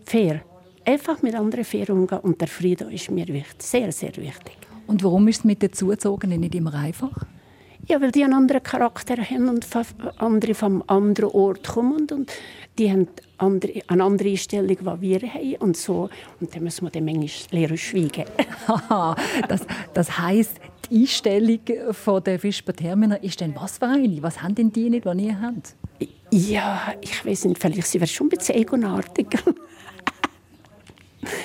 fair. 0.05 0.41
Einfach 0.85 1.21
mit 1.21 1.35
anderen 1.35 1.63
fair 1.63 1.89
umgehen 1.89 2.19
und 2.19 2.41
der 2.41 2.47
Frieden 2.47 2.91
ist 2.91 3.11
mir 3.11 3.27
wichtig, 3.27 3.61
sehr, 3.61 3.91
sehr 3.91 4.15
wichtig. 4.17 4.57
Und 4.87 5.03
warum 5.03 5.27
ist 5.27 5.39
es 5.39 5.43
mit 5.43 5.61
den 5.61 5.71
Zuzogenen 5.71 6.39
nicht 6.39 6.55
immer 6.55 6.73
einfach? 6.73 7.25
Ja, 7.87 8.01
weil 8.01 8.11
die 8.11 8.23
einen 8.23 8.33
anderen 8.33 8.61
Charakter 8.61 9.17
haben 9.17 9.49
und 9.49 9.65
andere 10.17 10.53
vom 10.53 10.83
anderen 10.87 11.31
Ort 11.31 11.67
kommen 11.67 12.07
und 12.11 12.31
die 12.77 12.91
haben 12.91 13.07
andere, 13.37 13.81
eine 13.87 14.03
andere 14.03 14.29
Einstellung, 14.29 14.67
die 14.67 15.01
wir 15.01 15.21
haben 15.21 15.55
und 15.59 15.77
so. 15.77 16.09
Und 16.39 16.55
dann 16.55 16.63
müssen 16.63 16.85
wir 16.85 16.91
dann 16.91 17.05
manchmal 17.05 17.61
lernen 17.61 17.77
schweigen. 17.77 18.25
das, 19.47 19.61
das 19.93 20.17
heisst, 20.17 20.59
die 20.89 21.01
Einstellung 21.01 21.59
der 22.25 22.39
Fischberterminer 22.39 23.23
ist 23.23 23.41
denn 23.41 23.55
was 23.55 23.77
für 23.77 23.87
eine? 23.87 24.21
Was 24.21 24.41
haben 24.41 24.55
denn 24.55 24.71
die 24.71 24.89
nicht, 24.89 25.05
die 25.05 25.25
ihr 25.25 25.41
habt? 25.41 25.75
Ja, 26.31 26.93
ich 27.01 27.25
weiß 27.25 27.45
nicht, 27.45 27.59
vielleicht 27.59 27.87
sind 27.87 28.01
wir 28.01 28.07
schon 28.07 28.27
ein 28.27 28.29
bisschen 28.29 28.55
egonartig. 28.55 29.27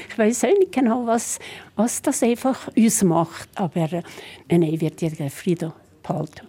ich 0.08 0.18
weiß 0.18 0.44
auch 0.44 0.58
nicht 0.58 0.72
genau, 0.72 1.06
was, 1.06 1.38
was 1.74 2.02
das 2.02 2.22
einfach 2.22 2.68
uns 2.76 3.02
macht. 3.02 3.48
Aber 3.54 3.92
äh, 3.92 4.02
nein, 4.50 4.80
wird 4.80 5.00
jeder 5.00 5.30
Frieden 5.30 5.72
behalten. 6.02 6.48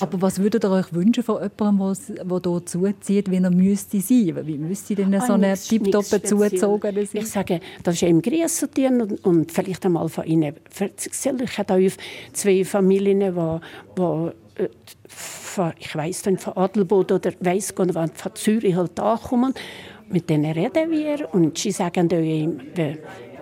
Aber 0.00 0.22
was 0.22 0.38
würdet 0.38 0.64
ihr 0.64 0.70
euch 0.70 0.92
wünschen 0.92 1.22
von 1.22 1.42
jemandem, 1.42 1.94
der 2.16 2.52
hier 2.52 2.66
zuzieht, 2.66 3.30
wie 3.30 3.36
er 3.36 3.50
müsste 3.50 4.00
sein? 4.00 4.46
Wie 4.46 4.56
müsste 4.58 4.94
denn 4.94 5.20
so 5.20 5.34
eine 5.34 5.54
tiptoppe 5.54 6.22
zugezogen 6.22 6.94
sein? 6.94 7.08
Ich 7.12 7.28
sage, 7.28 7.60
das 7.82 7.96
ist 7.96 8.02
im 8.02 8.22
Grieß 8.22 8.62
und, 8.62 9.24
und 9.24 9.52
vielleicht 9.52 9.84
einmal 9.84 10.08
von 10.08 10.24
Ihnen 10.24 10.54
erzählen. 10.78 11.42
Ich 11.44 11.58
habe 11.58 11.92
zwei 12.32 12.64
Familien, 12.64 13.20
die, 13.20 14.30
die 14.58 14.72
von, 15.52 15.72
ich 15.78 15.94
weiss 15.94 16.24
nicht, 16.24 16.42
von 16.42 16.56
Adelboden 16.56 17.18
oder 17.18 17.32
weiss 17.40 17.74
gar 17.74 17.86
nicht, 17.86 17.96
von 17.96 18.34
Zürich 18.34 18.74
halt 18.74 18.98
ankommen. 18.98 19.54
Mit 20.08 20.28
denen 20.28 20.52
reden 20.52 20.90
wir 20.90 21.32
und 21.32 21.56
sie 21.56 21.70
sagen 21.70 22.10
ihm, 22.10 22.60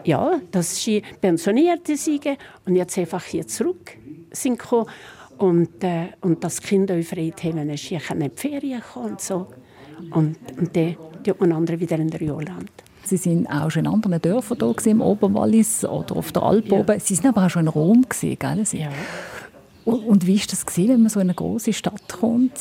ja, 0.05 0.41
dass 0.51 0.83
sie 0.83 1.03
Pensionierte 1.21 1.97
sind 1.97 2.27
und 2.67 2.77
jetzt 2.77 2.97
einfach 2.99 3.25
hier 3.25 3.47
zurück 3.47 3.97
sind 4.33 4.59
gekommen 4.59 4.87
und, 5.39 5.83
äh, 5.83 6.09
und 6.21 6.45
dass 6.45 6.61
die 6.61 6.69
Kinder 6.69 6.95
befreit 6.95 7.43
haben, 7.43 7.69
wenn 7.69 7.77
sie 7.77 7.95
in 7.95 8.21
die 8.21 8.31
Ferien 8.35 8.83
kommen 8.83 9.13
und 9.13 9.21
so. 9.21 9.47
Und, 10.11 10.37
und 10.59 10.77
dann 10.77 10.97
tut 11.25 11.41
man 11.41 11.53
andere 11.53 11.81
wieder 11.81 11.99
in 11.99 12.11
der 12.11 12.23
Jolland. 12.23 12.71
Sie 13.05 13.17
sind 13.17 13.47
auch 13.49 13.71
schon 13.71 13.87
in 13.87 13.93
anderen 13.93 14.21
Dörfern 14.21 14.75
hier 14.83 14.93
im 14.93 15.01
Oberwallis 15.01 15.85
oder 15.85 16.17
auf 16.17 16.33
der 16.33 16.43
Alp 16.43 16.69
ja. 16.69 16.79
oben. 16.79 17.01
Sie 17.01 17.15
sind 17.15 17.27
aber 17.27 17.47
auch 17.47 17.51
schon 17.51 17.63
in 17.63 17.69
Rom 17.69 18.05
gell? 18.09 18.67
Sie? 18.67 18.81
Ja. 18.81 18.91
Und, 19.85 20.27
wie 20.27 20.35
ist 20.35 20.53
das 20.53 20.67
gewesen, 20.67 20.91
wenn 20.91 21.01
man 21.03 21.11
so 21.11 21.21
in 21.21 21.27
eine 21.27 21.35
große 21.35 21.73
Stadt 21.73 22.09
kommt? 22.09 22.53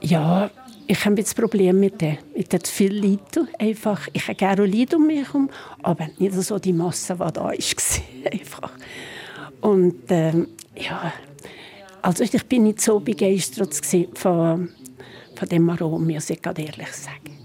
Ja, 0.00 0.50
ich 0.86 1.04
habe 1.04 1.22
das 1.22 1.34
Problem 1.34 1.80
mit 1.80 2.00
dem, 2.00 2.18
mit 2.36 2.52
dem 2.52 2.62
zu 2.62 2.72
viel 2.72 2.92
Leid. 2.92 3.48
Einfach, 3.58 4.08
ich 4.12 4.22
habe 4.24 4.34
gerne 4.34 4.66
Leid 4.66 4.94
um 4.94 5.06
mich 5.06 5.26
herum, 5.26 5.48
aber 5.82 6.08
nicht 6.18 6.34
so 6.34 6.58
die 6.58 6.72
Masse, 6.72 7.14
die 7.14 7.18
da 7.18 7.44
war. 7.44 7.52
Einfach. 7.52 8.72
Und 9.60 9.94
ähm, 10.08 10.48
ja, 10.76 11.12
also 12.02 12.24
ich 12.24 12.44
bin 12.46 12.64
nicht 12.64 12.80
so 12.80 12.98
begeistert 12.98 13.74
von, 14.14 14.70
von 15.34 15.48
dem 15.48 15.70
Arom, 15.70 16.06
muss 16.06 16.30
ich 16.30 16.40
ehrlich 16.44 16.92
sagen. 16.92 17.41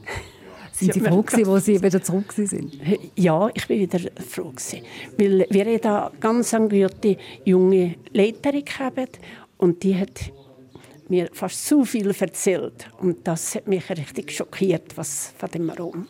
Sind 0.77 0.93
Sie 0.93 0.99
froh 0.99 1.23
gewesen, 1.23 1.49
als 1.49 1.65
Sie 1.65 1.81
wieder 1.81 2.03
zurück 2.03 2.31
sind? 2.33 2.77
Ja, 3.15 3.49
ich 3.51 3.67
bin 3.67 3.79
wieder 3.79 3.99
froh 4.29 4.51
gewesen. 4.51 4.81
Weil 5.17 5.47
wir 5.49 5.65
haben 5.65 5.81
da 5.81 6.11
ganz 6.19 6.51
gute 6.51 7.17
junge 7.45 7.95
Leiterin 8.13 8.63
gehabt 8.63 9.19
und 9.57 9.81
die 9.81 9.97
hat 9.97 10.31
mir 11.09 11.29
fast 11.33 11.65
zu 11.65 11.83
viel 11.83 12.11
erzählt. 12.11 12.89
Und 12.99 13.27
das 13.27 13.55
hat 13.55 13.67
mich 13.67 13.89
richtig 13.89 14.31
schockiert, 14.31 14.95
was 14.95 15.33
von 15.37 15.49
dem 15.49 15.67
Arom. 15.71 16.07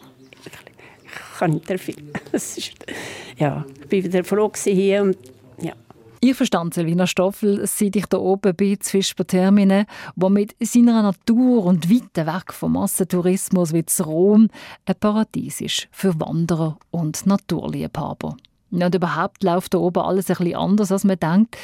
Ich 1.06 1.40
kann 1.40 1.52
nicht 1.52 1.80
viel. 1.80 2.12
ja, 3.38 3.66
ich 3.80 3.88
bin 3.88 4.04
wieder 4.04 4.24
froh 4.26 4.52
hier 4.66 5.02
und 5.02 5.18
ja. 5.62 5.74
Ich 6.20 6.36
verstand 6.36 6.74
Silvina 6.74 7.06
Stoffel, 7.06 7.68
seit 7.68 7.96
ich 7.96 8.06
hier 8.10 8.20
oben 8.20 8.56
bin, 8.56 8.82
zu 8.82 8.90
Fischbertermine, 8.90 9.86
wo 10.16 10.30
mit 10.30 10.56
seiner 10.60 11.04
Natur 11.04 11.64
und 11.66 11.92
weiten 11.92 12.26
weg 12.26 12.54
vom 12.54 12.74
Massentourismus 12.74 13.72
wie 13.72 13.86
zu 13.86 14.04
Rom 14.04 14.50
ein 14.88 14.96
Paradies 15.00 15.62
ist 15.62 15.88
für 15.92 16.20
Wanderer 16.20 16.80
und 16.90 17.28
Naturliebhaber. 17.28 18.36
Und 18.72 18.96
überhaupt 18.96 19.44
läuft 19.44 19.76
da 19.76 19.78
oben 19.78 20.04
alles 20.04 20.30
ein 20.30 20.38
bisschen 20.38 20.56
anders, 20.56 20.92
als 20.92 21.04
man 21.04 21.20
denkt. 21.20 21.56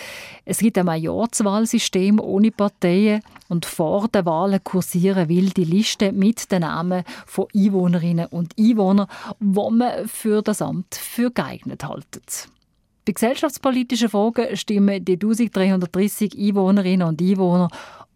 Es 0.45 0.59
gibt 0.59 0.77
ein 0.77 0.85
Majorzwahlsystem 0.85 2.19
ohne 2.19 2.51
Parteien 2.51 3.21
und 3.49 3.65
vor 3.65 4.07
den 4.07 4.25
Wahlen 4.25 4.63
kursieren 4.63 5.29
wilde 5.29 5.63
Listen 5.63 6.17
mit 6.17 6.51
den 6.51 6.61
Namen 6.61 7.03
von 7.25 7.47
Einwohnerinnen 7.55 8.27
und 8.27 8.53
Einwohnern, 8.57 9.07
wo 9.39 9.71
man 9.71 10.07
für 10.07 10.43
das 10.43 10.61
Amt 10.61 10.93
für 10.93 11.31
geeignet 11.31 11.83
haltet. 11.83 12.47
Bei 13.05 13.11
gesellschaftspolitischen 13.11 14.07
Fragen 14.07 14.55
stimmen 14.55 15.03
die 15.03 15.13
1330 15.13 16.37
Einwohnerinnen 16.37 17.05
und 17.05 17.21
Einwohner 17.21 17.67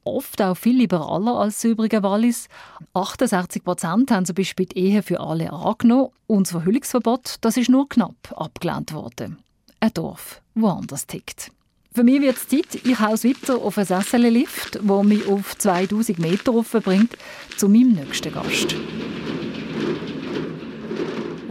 oft 0.05 0.41
auch 0.41 0.55
viel 0.55 0.77
liberaler 0.77 1.35
als 1.35 1.55
das 1.55 1.65
übrige 1.65 2.01
Wallis. 2.03 2.47
68 2.93 3.65
Prozent 3.65 4.11
haben 4.11 4.25
zum 4.25 4.35
Beispiel 4.35 4.65
die 4.65 4.79
Ehe 4.79 5.03
für 5.03 5.19
alle 5.19 5.51
angenommen 5.51 6.11
und 6.27 6.47
das 6.47 6.51
Verhüllungsverbot 6.51 7.35
das 7.41 7.57
ist 7.57 7.69
nur 7.69 7.89
knapp 7.89 8.15
abgelehnt 8.33 8.93
worden. 8.93 9.39
Ein 9.81 9.93
Dorf, 9.93 10.41
wo 10.55 10.67
anders 10.67 11.05
tickt. 11.05 11.51
Für 11.93 12.03
mich 12.03 12.21
wird 12.21 12.37
es 12.37 12.47
Zeit, 12.47 12.75
ich 12.85 12.99
haus 12.99 13.25
weiter 13.25 13.57
auf 13.57 13.77
einen 13.77 13.87
Sessellift, 13.87 14.75
der 14.75 15.03
mich 15.03 15.27
auf 15.27 15.57
2000 15.57 16.19
Meter 16.19 16.53
bringt, 16.79 17.17
zu 17.57 17.67
meinem 17.67 17.93
nächsten 17.93 18.31
Gast. 18.31 18.75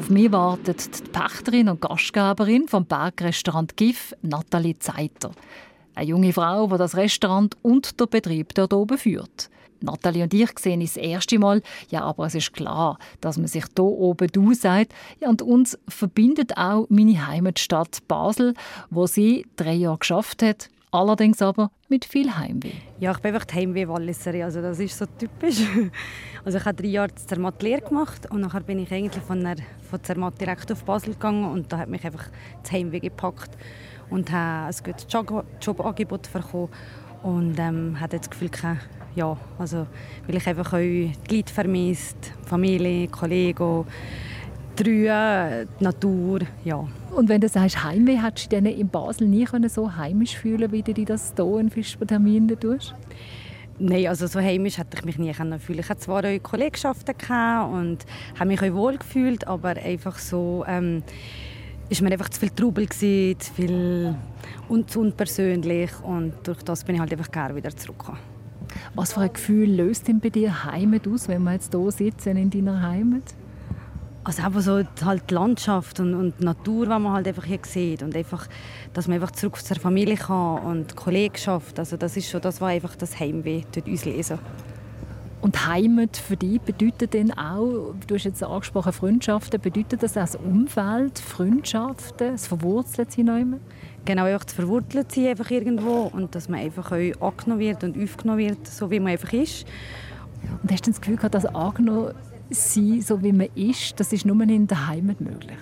Auf 0.06 0.10
mich 0.10 0.30
wartet 0.30 1.00
die 1.04 1.10
Pächterin 1.10 1.68
und 1.68 1.80
Gastgeberin 1.80 2.68
vom 2.68 2.84
Bergrestaurant 2.86 3.76
GIF, 3.76 4.14
Nathalie 4.22 4.78
Zeiter. 4.78 5.32
Eine 5.96 6.06
junge 6.06 6.32
Frau, 6.32 6.68
die 6.68 6.78
das 6.78 6.96
Restaurant 6.96 7.56
und 7.62 7.98
der 7.98 8.06
Betrieb 8.06 8.54
dort 8.54 8.72
oben 8.72 8.98
führt. 8.98 9.50
Nathalie 9.80 10.22
und 10.22 10.32
ich 10.32 10.56
sehen 10.60 10.80
uns 10.80 10.94
das 10.94 11.02
erste 11.02 11.40
Mal. 11.40 11.60
Ja, 11.90 12.02
aber 12.02 12.26
es 12.26 12.36
ist 12.36 12.52
klar, 12.52 13.00
dass 13.20 13.36
man 13.36 13.48
sich 13.48 13.64
hier 13.76 13.84
oben 13.84 14.28
«du» 14.30 14.54
sagt. 14.54 14.94
Ja, 15.18 15.28
und 15.28 15.42
uns 15.42 15.76
verbindet 15.88 16.56
auch 16.56 16.86
meine 16.88 17.26
Heimatstadt 17.26 18.06
Basel, 18.06 18.54
wo 18.90 19.08
sie 19.08 19.44
drei 19.56 19.74
Jahre 19.74 19.98
geschafft 19.98 20.40
hat 20.40 20.68
allerdings 20.96 21.40
aber 21.42 21.70
mit 21.88 22.04
viel 22.04 22.34
Heimweh. 22.34 22.72
Ja, 22.98 23.12
ich 23.12 23.18
bin 23.18 23.34
einfach 23.34 23.46
die 23.46 23.54
Heimweh-Walliserin, 23.56 24.42
also 24.42 24.62
das 24.62 24.78
ist 24.78 24.96
so 24.98 25.06
typisch. 25.06 25.60
Also 26.44 26.58
ich 26.58 26.64
habe 26.64 26.80
drei 26.80 26.90
Jahre 26.90 27.12
Zermatt 27.12 27.60
Lehre 27.60 27.80
gemacht 27.80 28.30
und 28.30 28.40
nachher 28.40 28.60
bin 28.60 28.78
ich 28.78 28.92
eigentlich 28.92 29.20
von, 29.24 29.42
der, 29.42 29.56
von 29.90 30.00
Zermatt 30.04 30.40
direkt 30.40 30.70
auf 30.70 30.84
Basel 30.84 31.14
gegangen 31.14 31.44
und 31.44 31.72
da 31.72 31.78
hat 31.78 31.88
mich 31.88 32.04
einfach 32.04 32.28
das 32.62 32.70
Heimweh 32.70 33.00
gepackt 33.00 33.50
und 34.10 34.30
habe 34.30 34.68
ein 34.68 34.84
gutes 34.84 35.06
Job 35.08 35.44
Jobangebot 35.60 36.32
bekommen 36.32 36.68
und 37.24 37.58
ähm, 37.58 37.98
hatte 37.98 38.18
das 38.18 38.30
Gefühl, 38.30 38.50
ja, 39.16 39.36
also 39.58 39.88
weil 40.26 40.36
ich 40.36 40.46
einfach 40.46 40.72
auch 40.72 40.78
die 40.78 41.12
Leute 41.28 41.52
vermisst, 41.52 42.32
Familie, 42.44 43.08
Kollegen, 43.08 43.84
Trühe, 44.76 45.66
die 45.80 45.84
Natur, 45.84 46.40
ja. 46.64 46.86
Und 47.14 47.28
wenn 47.30 47.40
du 47.40 47.48
sagst 47.48 47.82
Heimweh, 47.82 48.18
hättest 48.22 48.52
du 48.52 48.60
dich 48.60 48.78
in 48.78 48.88
Basel 48.88 49.26
nie 49.26 49.46
so 49.68 49.96
heimisch 49.96 50.36
fühlen 50.36 50.70
wie 50.70 50.82
du 50.82 50.92
das 51.04 51.32
hier 51.34 51.58
in 51.58 51.70
Fischtermin 51.70 52.48
tust? 52.60 52.94
Nein, 53.78 54.06
also 54.06 54.26
so 54.26 54.38
heimisch 54.38 54.78
hätte 54.78 54.98
ich 54.98 55.04
mich 55.04 55.18
nie 55.18 55.32
fühlen 55.32 55.80
Ich 55.80 55.88
hatte 55.88 56.00
zwar 56.00 56.24
auch 56.24 56.42
Kollegschaften 56.42 57.14
und 57.72 58.04
habe 58.38 58.48
mich 58.48 58.62
auch 58.62 58.74
wohl 58.74 58.98
gefühlt, 58.98 59.46
aber 59.46 59.70
einfach 59.70 60.18
so 60.18 60.64
ähm, 60.66 61.02
ist 61.88 62.02
mir 62.02 62.12
einfach 62.12 62.28
zu 62.28 62.40
viel 62.40 62.50
Trubel 62.50 62.86
gewesen, 62.86 63.40
zu 63.40 63.52
viel 63.54 64.14
und 64.68 64.90
zu 64.90 65.00
unpersönlich 65.00 65.90
und 66.02 66.34
durch 66.44 66.62
das 66.62 66.84
bin 66.84 66.96
ich 66.96 67.00
halt 67.00 67.12
einfach 67.12 67.30
gerne 67.30 67.56
wieder 67.56 67.74
zurückgekommen. 67.74 68.18
Was 68.94 69.14
für 69.14 69.20
ein 69.20 69.32
Gefühl 69.32 69.70
löst 69.70 70.08
denn 70.08 70.20
bei 70.20 70.30
dir 70.30 70.64
Heimat 70.64 71.06
aus, 71.08 71.28
wenn 71.28 71.42
wir 71.44 71.52
jetzt 71.52 71.72
hier 71.72 71.90
sitzen 71.90 72.36
in 72.36 72.50
deiner 72.50 72.82
Heimat? 72.82 73.34
Also 74.26 74.42
einfach 74.42 74.60
so 74.60 74.82
halt 75.04 75.30
die 75.30 75.34
Landschaft 75.34 76.00
und, 76.00 76.12
und 76.12 76.40
die 76.40 76.44
Natur, 76.44 76.86
die 76.86 76.90
man 76.90 77.12
halt 77.12 77.28
einfach 77.28 77.44
hier 77.44 77.60
sieht 77.62 78.02
und 78.02 78.16
einfach, 78.16 78.48
dass 78.92 79.06
man 79.06 79.14
einfach 79.14 79.30
zurück 79.30 79.56
zur 79.64 79.76
Familie 79.76 80.16
kann 80.16 80.58
und 80.64 80.90
die 80.90 80.94
Kollegenschaft, 80.96 81.78
also 81.78 81.96
das 81.96 82.16
ist 82.16 82.28
schon 82.28 82.40
das, 82.40 82.60
was 82.60 82.70
einfach 82.70 82.96
das 82.96 83.20
Heimweh 83.20 83.62
dort 83.72 83.86
uns 83.86 84.04
lesen. 84.04 84.40
Und 85.42 85.64
Heimat 85.68 86.16
für 86.16 86.36
dich 86.36 86.60
bedeutet 86.60 87.14
dann 87.14 87.30
auch, 87.38 87.94
du 88.04 88.16
hast 88.16 88.24
jetzt 88.24 88.42
angesprochen, 88.42 88.92
Freundschaften, 88.92 89.60
bedeutet 89.60 90.02
das 90.02 90.16
auch 90.16 90.22
das 90.22 90.34
Umfeld, 90.34 91.20
Freundschaften, 91.20 92.32
das 92.32 92.48
Verwurzelt 92.48 93.12
sein? 93.12 93.60
Genau, 94.04 94.24
einfach 94.24 94.44
das 94.44 94.54
Verwurzelt 94.54 95.12
sein 95.12 95.28
einfach 95.28 95.52
irgendwo 95.52 96.10
und 96.12 96.34
dass 96.34 96.48
man 96.48 96.58
einfach 96.58 96.90
auch 96.90 97.28
angenommen 97.28 97.60
wird 97.60 97.84
und 97.84 98.02
aufgenommen 98.02 98.40
wird, 98.40 98.66
so 98.66 98.90
wie 98.90 98.98
man 98.98 99.12
einfach 99.12 99.32
ist. 99.32 99.66
Und 100.64 100.72
hast 100.72 100.84
du 100.84 100.90
das 100.90 101.00
Gefühl 101.00 101.16
gehabt, 101.16 101.36
dass 101.36 101.46
angenommen 101.46 102.12
sein, 102.50 103.02
so 103.02 103.22
wie 103.22 103.32
man 103.32 103.48
ist, 103.54 103.98
das 103.98 104.12
ist 104.12 104.24
nur 104.24 104.40
in 104.42 104.66
der 104.66 104.86
Heimat 104.86 105.20
möglich? 105.20 105.58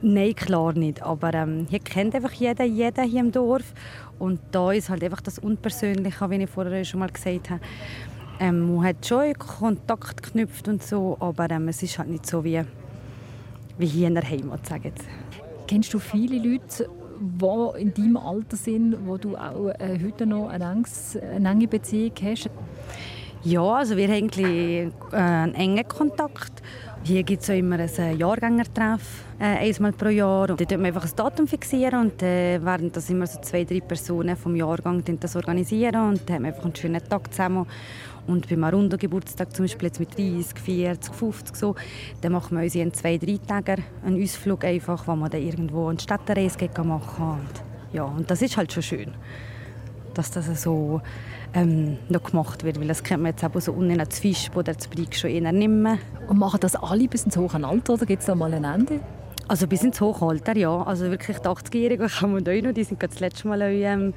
Nein, 0.00 0.34
klar 0.34 0.74
nicht. 0.74 1.02
Aber 1.02 1.34
ähm, 1.34 1.66
hier 1.68 1.80
kennt 1.80 2.14
einfach 2.14 2.32
jeder 2.32 2.64
jeden 2.64 3.04
hier 3.08 3.20
im 3.20 3.32
Dorf. 3.32 3.72
Und 4.18 4.40
da 4.52 4.72
ist 4.72 4.90
halt 4.90 5.02
einfach 5.02 5.20
das 5.20 5.38
Unpersönliche, 5.38 6.30
wie 6.30 6.36
ich 6.36 6.50
vorher 6.50 6.84
schon 6.84 7.00
mal 7.00 7.10
gesagt 7.10 7.50
habe. 7.50 7.60
Ähm, 8.40 8.76
man 8.76 8.86
hat 8.86 9.04
schon 9.04 9.34
Kontakt 9.34 10.22
geknüpft 10.22 10.68
und 10.68 10.82
so, 10.82 11.16
aber 11.18 11.50
ähm, 11.50 11.68
es 11.68 11.82
ist 11.82 11.98
halt 11.98 12.08
nicht 12.08 12.26
so 12.26 12.44
wie, 12.44 12.62
wie 13.78 13.86
hier 13.86 14.06
in 14.06 14.14
der 14.14 14.28
Heimat, 14.28 14.64
sagen 14.66 14.92
Kennst 15.66 15.92
du 15.92 15.98
viele 15.98 16.38
Leute, 16.38 16.88
die 17.20 17.80
in 17.80 17.94
deinem 17.94 18.16
Alter 18.16 18.56
sind, 18.56 18.96
wo 19.04 19.16
du 19.16 19.36
auch 19.36 19.70
äh, 19.80 19.98
heute 20.02 20.24
noch 20.24 20.48
eine 20.48 20.84
enge 21.44 21.66
Beziehung 21.66 22.12
hast? 22.22 22.48
Ja, 23.44 23.62
also 23.62 23.96
wir 23.96 24.08
haben 24.08 24.28
äh, 25.12 25.16
einen 25.16 25.54
engen 25.54 25.86
Kontakt. 25.86 26.60
Hier 27.04 27.22
gibt 27.22 27.42
es 27.42 27.48
immer 27.50 27.78
ein 27.78 27.88
äh, 27.96 28.12
Jahrgängertreff, 28.14 29.24
äh, 29.38 29.44
einmal 29.44 29.92
pro 29.92 30.08
Jahr. 30.08 30.50
Und 30.50 30.58
fixieren 30.58 30.80
wir 30.80 30.88
einfach 30.88 31.04
ein 31.04 31.12
Datum 31.14 31.46
fixieren 31.46 32.00
und 32.00 32.22
äh, 32.22 32.62
werden 32.64 32.90
das 32.90 33.08
immer 33.10 33.28
so 33.28 33.40
zwei, 33.40 33.62
drei 33.62 33.78
Personen 33.78 34.36
vom 34.36 34.56
Jahrgang 34.56 35.04
das 35.20 35.36
organisieren 35.36 36.08
und 36.08 36.28
dann 36.28 36.36
haben 36.36 36.42
wir 36.42 36.48
einfach 36.48 36.64
einen 36.64 36.74
schönen 36.74 37.08
Tag 37.08 37.32
zusammen. 37.32 37.66
Und 38.26 38.48
beim 38.48 38.64
Arundo-Geburtstag 38.64 39.54
zum 39.54 39.64
Beispiel 39.64 39.86
jetzt 39.86 40.00
mit 40.00 40.18
30, 40.18 40.58
40, 40.58 41.14
50 41.14 41.56
so, 41.56 41.76
dann 42.20 42.32
machen 42.32 42.56
wir 42.58 42.64
uns 42.64 42.74
in 42.74 42.92
zwei, 42.92 43.18
drei 43.18 43.38
Tagen 43.38 43.84
einen 44.04 44.20
Ausflug 44.20 44.64
einfach, 44.64 45.06
wo 45.06 45.14
man 45.14 45.30
dann 45.30 45.40
irgendwo 45.40 45.86
eine 45.86 46.00
Städtereise 46.00 46.58
machen 46.82 47.16
kann. 47.16 47.30
Und, 47.30 47.62
ja, 47.92 48.02
und 48.02 48.28
das 48.28 48.42
ist 48.42 48.56
halt 48.56 48.72
schon 48.72 48.82
schön, 48.82 49.14
dass 50.12 50.32
das 50.32 50.60
so 50.60 51.00
ähm, 51.54 51.98
noch 52.08 52.22
gemacht 52.22 52.64
wird, 52.64 52.80
weil 52.80 52.88
das 52.88 53.02
kennt 53.02 53.22
man 53.22 53.32
jetzt 53.32 53.44
auch 53.44 53.60
so 53.60 53.72
unten 53.72 53.98
als 54.00 54.18
Fisch 54.18 54.50
oder 54.54 54.74
das 54.74 54.88
Brik 54.88 55.14
schon 55.14 55.30
eher 55.30 55.52
nicht 55.52 55.68
mehr. 55.68 55.98
Und 56.28 56.38
machen 56.38 56.60
das 56.60 56.76
alle 56.76 57.08
bis 57.08 57.24
ins 57.24 57.36
hohe 57.36 57.52
Alter 57.52 57.94
oder 57.94 58.06
gibt 58.06 58.20
es 58.20 58.26
da 58.26 58.34
mal 58.34 58.52
ein 58.52 58.64
Ende? 58.64 59.00
Also 59.48 59.66
bis 59.66 59.82
ins 59.82 60.00
Hochalter, 60.00 60.56
ja. 60.56 60.82
Also 60.82 61.10
wirklich 61.10 61.38
die 61.38 61.48
80-Jährigen 61.48 62.08
kann 62.08 62.32
man 62.32 62.44
da 62.44 62.52
noch, 62.52 62.72
die 62.72 62.84
sind 62.84 63.02
das 63.02 63.18
letzte 63.18 63.48
Mal 63.48 63.62
ähm, 63.62 64.12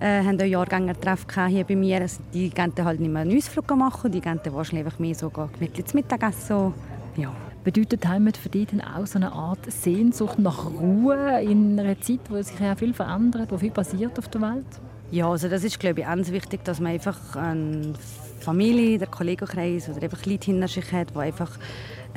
äh, 0.00 0.18
haben 0.18 0.40
einen 0.40 0.50
Jahrgängertreff 0.50 1.26
hier 1.48 1.64
bei 1.64 1.76
mir. 1.76 2.00
Also 2.00 2.20
die 2.34 2.50
gehen 2.50 2.72
halt 2.82 3.00
nicht 3.00 3.12
mehr 3.12 3.22
einen 3.22 3.36
Ausflug 3.36 3.74
machen, 3.76 4.10
die 4.10 4.20
gehen 4.20 4.40
wahrscheinlich 4.50 4.98
mehr 4.98 5.14
so 5.14 5.30
gemütlich 5.30 5.86
zum 5.86 6.00
Mittagessen. 6.00 6.74
Ja. 7.16 7.32
Bedeutet 7.62 8.06
Heimat 8.06 8.36
für 8.36 8.48
dich 8.48 8.68
dann 8.68 8.80
auch 8.80 9.06
so 9.06 9.18
eine 9.18 9.32
Art 9.32 9.70
Sehnsucht 9.70 10.38
nach 10.38 10.66
Ruhe 10.66 11.42
in 11.42 11.78
einer 11.78 12.00
Zeit, 12.00 12.20
wo 12.28 12.40
sich 12.40 12.58
ja 12.60 12.76
viel 12.76 12.94
verändert, 12.94 13.50
wo 13.50 13.58
viel 13.58 13.72
passiert 13.72 14.16
auf 14.18 14.28
der 14.28 14.40
Welt? 14.40 14.66
Ja, 15.10 15.30
also 15.30 15.48
das 15.48 15.62
ist 15.62 15.78
glaube 15.78 16.00
ich 16.00 16.06
ganz 16.06 16.30
wichtig, 16.32 16.64
dass 16.64 16.80
man 16.80 16.92
einfach 16.92 17.36
eine 17.36 17.94
Familie, 18.40 18.98
der 18.98 19.08
Kollegenkreis 19.08 19.88
oder 19.88 20.02
einfach 20.02 20.26
Leute 20.26 20.46
hinter 20.46 20.68
sich 20.68 20.92
hat, 20.92 21.10
die 21.14 21.18
einfach 21.18 21.50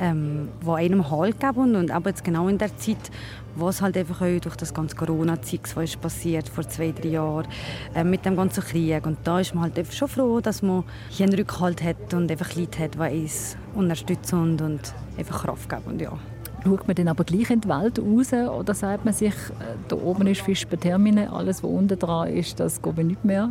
ähm, 0.00 0.48
wo 0.62 0.72
einem 0.72 1.10
Halt 1.10 1.38
geben 1.38 1.76
und 1.76 1.90
aber 1.90 2.10
jetzt 2.10 2.24
genau 2.24 2.48
in 2.48 2.58
der 2.58 2.76
Zeit, 2.76 3.10
wo 3.54 3.68
es 3.68 3.82
halt 3.82 3.96
einfach 3.96 4.22
auch 4.22 4.40
durch 4.40 4.56
das 4.56 4.72
ganze 4.72 4.96
Corona-Zeug, 4.96 5.60
was 5.74 5.96
passiert 5.96 6.48
vor 6.48 6.66
zwei, 6.68 6.92
drei 6.92 7.10
Jahren, 7.10 7.46
äh, 7.94 8.02
mit 8.02 8.24
dem 8.24 8.36
ganzen 8.36 8.64
Krieg 8.64 9.04
und 9.06 9.18
da 9.24 9.40
ist 9.40 9.54
man 9.54 9.64
halt 9.64 9.78
einfach 9.78 9.92
schon 9.92 10.08
froh, 10.08 10.40
dass 10.40 10.62
man 10.62 10.84
hier 11.10 11.26
einen 11.26 11.34
Rückhalt 11.34 11.82
hat 11.82 12.14
und 12.14 12.30
einfach 12.30 12.54
Leute 12.56 12.78
hat, 12.78 12.94
die 12.94 13.22
uns 13.22 13.56
unterstützen 13.74 14.40
und, 14.40 14.62
und 14.62 14.94
einfach 15.18 15.44
Kraft 15.44 15.68
geben 15.68 15.82
und 15.86 16.00
ja. 16.00 16.18
Schaut 16.62 16.86
man 16.86 16.94
dann 16.94 17.08
aber 17.08 17.24
gleich 17.24 17.50
in 17.50 17.60
die 17.60 17.68
Welt 17.68 17.98
raus 17.98 18.32
oder 18.32 18.74
sagt 18.74 19.04
man 19.04 19.14
sich, 19.14 19.32
äh, 19.32 19.76
da 19.88 19.96
oben 19.96 20.26
ist 20.26 20.42
Fisch 20.42 20.66
bei 20.66 20.76
Termine, 20.76 21.32
alles 21.32 21.62
was 21.62 21.70
unten 21.70 21.98
dran 21.98 22.28
ist, 22.28 22.60
das 22.60 22.82
geht 22.82 22.98
nicht 22.98 23.24
mehr? 23.24 23.50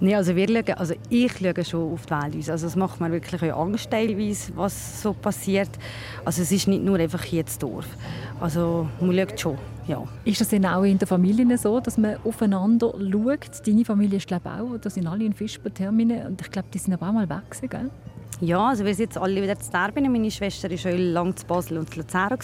Nee, 0.00 0.16
also 0.16 0.34
wir 0.34 0.48
schauen, 0.48 0.76
also 0.78 0.94
ich 1.10 1.32
schaue 1.38 1.64
schon 1.64 1.92
auf 1.92 2.06
die 2.06 2.10
Welt 2.10 2.50
Also 2.50 2.66
es 2.66 2.74
macht 2.74 3.00
mir 3.00 3.12
wirklich 3.12 3.52
auch 3.52 3.62
Angst 3.62 3.88
teilweise, 3.88 4.50
was 4.56 5.00
so 5.00 5.12
passiert. 5.12 5.70
Also 6.24 6.42
es 6.42 6.50
ist 6.50 6.66
nicht 6.66 6.82
nur 6.82 6.98
einfach 6.98 7.22
hier 7.22 7.44
das 7.44 7.56
Dorf. 7.56 7.86
Also 8.40 8.88
man 9.00 9.16
schaut 9.16 9.38
schon, 9.38 9.58
ja. 9.86 10.02
Ist 10.24 10.40
das 10.40 10.48
denn 10.48 10.66
auch 10.66 10.82
in 10.82 10.98
der 10.98 11.06
Familie 11.06 11.56
so, 11.56 11.78
dass 11.78 11.98
man 11.98 12.16
aufeinander 12.24 12.92
schaut? 12.98 13.64
Deine 13.64 13.84
Familie 13.84 14.16
ist 14.16 14.26
glaube 14.26 14.50
auch, 14.50 14.76
da 14.80 14.90
sind 14.90 15.06
alle 15.06 15.24
in 15.24 15.34
Fischbertermine 15.34 16.26
und 16.26 16.40
ich 16.40 16.50
glaube, 16.50 16.68
die 16.74 16.78
sind 16.78 16.94
aber 16.94 17.08
auch 17.08 17.12
mal 17.12 17.28
weg 17.28 17.70
gell? 17.70 17.90
Ja, 18.42 18.70
also 18.70 18.84
wir 18.84 18.92
sind 18.92 19.04
jetzt 19.04 19.18
alle 19.18 19.40
wieder 19.40 19.56
zu 19.56 19.70
Derbin. 19.70 20.10
Meine 20.10 20.28
Schwester 20.28 20.68
war 20.68 20.76
schon 20.76 20.98
lange 20.98 21.32
zu 21.36 21.46
Basel 21.46 21.78
und 21.78 21.90
zu 21.90 22.00
Luzern. 22.00 22.36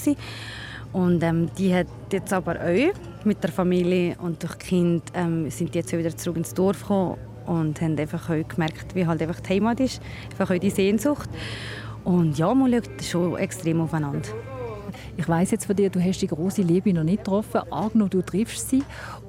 Und 0.93 1.23
ähm, 1.25 1.51
die 1.59 1.75
hat 1.75 1.89
jetzt 2.13 2.33
aber 2.33 2.55
auch 2.55 3.25
mit 3.25 3.43
der 3.43 3.51
Familie 3.51 4.15
und 4.23 4.41
durch 4.41 4.59
Kind 4.59 5.03
ähm, 5.13 5.51
sind 5.51 5.75
die 5.75 5.79
jetzt 5.81 5.93
wieder 5.93 6.17
zurück 6.17 6.37
ins 6.37 6.55
Dorf 6.55 6.83
gekommen 6.83 7.19
und 7.47 7.81
haben 7.81 7.99
einfach 7.99 8.29
gemerkt, 8.29 8.95
wie 8.95 9.09
halt 9.09 9.21
einfach 9.21 9.41
die 9.41 9.55
Heimat 9.55 9.81
ist, 9.81 10.01
einfach 10.31 10.55
auch 10.55 10.61
die 10.61 10.71
Sehnsucht. 10.71 11.29
Und 12.05 12.39
ja, 12.39 12.55
man 12.55 12.73
schaut 12.73 13.05
schon 13.05 13.37
extrem 13.37 13.81
aufeinander. 13.81 14.29
Ich 15.17 15.29
weiß 15.29 15.51
jetzt 15.51 15.67
von 15.67 15.75
dir, 15.75 15.91
du 15.91 16.01
hast 16.01 16.21
die 16.21 16.29
große 16.29 16.63
Liebe 16.63 16.93
noch 16.93 17.03
nicht 17.03 17.25
getroffen. 17.25 17.63
Agno, 17.73 18.07
du 18.07 18.23
triffst 18.23 18.71
sie 18.71 18.85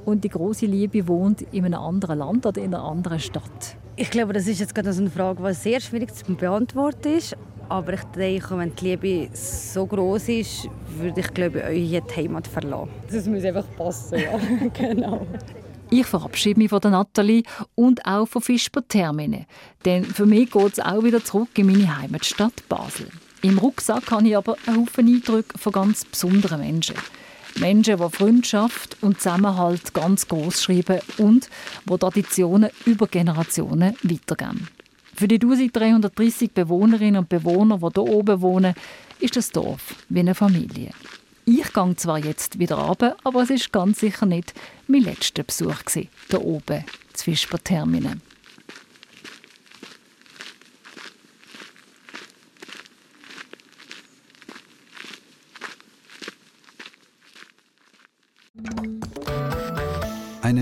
und 0.06 0.24
die 0.24 0.30
große 0.30 0.68
Liebe 0.68 1.08
wohnt 1.08 1.42
in 1.52 1.66
einem 1.66 1.82
anderen 1.82 2.20
Land 2.20 2.46
oder 2.46 2.62
in 2.62 2.76
einer 2.76 2.84
anderen 2.84 3.20
Stadt. 3.20 3.76
Ich 4.02 4.10
glaube, 4.10 4.32
das 4.32 4.48
ist 4.48 4.62
jetzt 4.62 4.74
gerade 4.74 4.92
eine 4.92 5.10
Frage, 5.10 5.44
die 5.46 5.54
sehr 5.54 5.82
schwierig 5.82 6.16
zu 6.16 6.34
beantworten 6.34 7.18
ist. 7.18 7.36
Aber 7.68 7.96
ich 7.96 8.04
denke, 8.16 8.58
wenn 8.58 8.74
die 8.74 8.96
Liebe 8.96 9.30
so 9.36 9.86
groß 9.86 10.30
ist, 10.30 10.70
würde 10.98 11.20
ich 11.20 11.34
glaube 11.34 11.70
ich 11.74 11.90
die 11.90 12.16
Heimat 12.16 12.48
verlassen. 12.48 12.92
Das 13.12 13.26
muss 13.26 13.44
einfach 13.44 13.66
passen, 13.78 14.20
ja. 14.20 14.40
genau. 14.74 15.28
Ich 15.90 16.06
verabschiede 16.06 16.62
mich 16.62 16.70
von 16.70 16.80
der 16.80 16.92
Nathalie 16.92 17.44
und 17.76 18.06
auch 18.06 18.26
von 18.26 18.42
Fischber 18.42 18.88
Termine. 18.88 19.46
Denn 19.84 20.06
für 20.06 20.26
mich 20.26 20.50
geht 20.50 20.72
es 20.72 20.80
auch 20.80 21.04
wieder 21.04 21.22
zurück 21.22 21.50
in 21.58 21.66
meine 21.66 22.00
Heimatstadt 22.00 22.70
Basel. 22.70 23.10
Im 23.42 23.58
Rucksack 23.58 24.10
habe 24.12 24.30
ich 24.30 24.38
aber 24.38 24.56
einen 24.66 24.78
Haufen 24.78 25.08
Eindrücke 25.08 25.58
von 25.58 25.74
ganz 25.74 26.06
besonderen 26.06 26.62
Menschen. 26.62 26.96
Menschen, 27.60 27.98
die 27.98 28.10
Freundschaft 28.10 28.98
und 29.02 29.22
Zusammenhalt 29.22 29.94
ganz 29.94 30.28
groß 30.28 30.64
schreiben 30.64 31.00
und 31.18 31.50
die 31.90 31.98
Traditionen 31.98 32.70
über 32.86 33.08
Generationen 33.08 33.96
weitergeben. 34.04 34.68
Für 35.16 35.28
die 35.28 35.36
1330 35.36 36.52
Bewohnerinnen 36.52 37.18
und 37.18 37.30
Bewohner, 37.30 37.78
die 37.78 38.00
hier 38.00 38.04
oben 38.04 38.42
wohnen, 38.42 38.74
ist 39.20 39.36
das 39.36 39.52
Dorf 39.52 39.96
wie 40.08 40.20
eine 40.20 40.36
Familie. 40.36 40.92
Ich 41.46 41.74
gehe 41.74 41.96
zwar 41.98 42.20
jetzt 42.20 42.60
wieder 42.60 42.76
runter, 42.76 43.18
aber 43.24 43.42
es 43.42 43.50
ist 43.50 43.74
ganz 43.74 44.00
sicher 44.00 44.26
nicht 44.26 44.54
mein 44.88 45.02
letzter 45.02 45.44
Besuch 45.44 45.80
hier 45.94 46.42
oben, 46.42 46.86
zwischen 47.14 47.64
Terminen. 47.64 48.22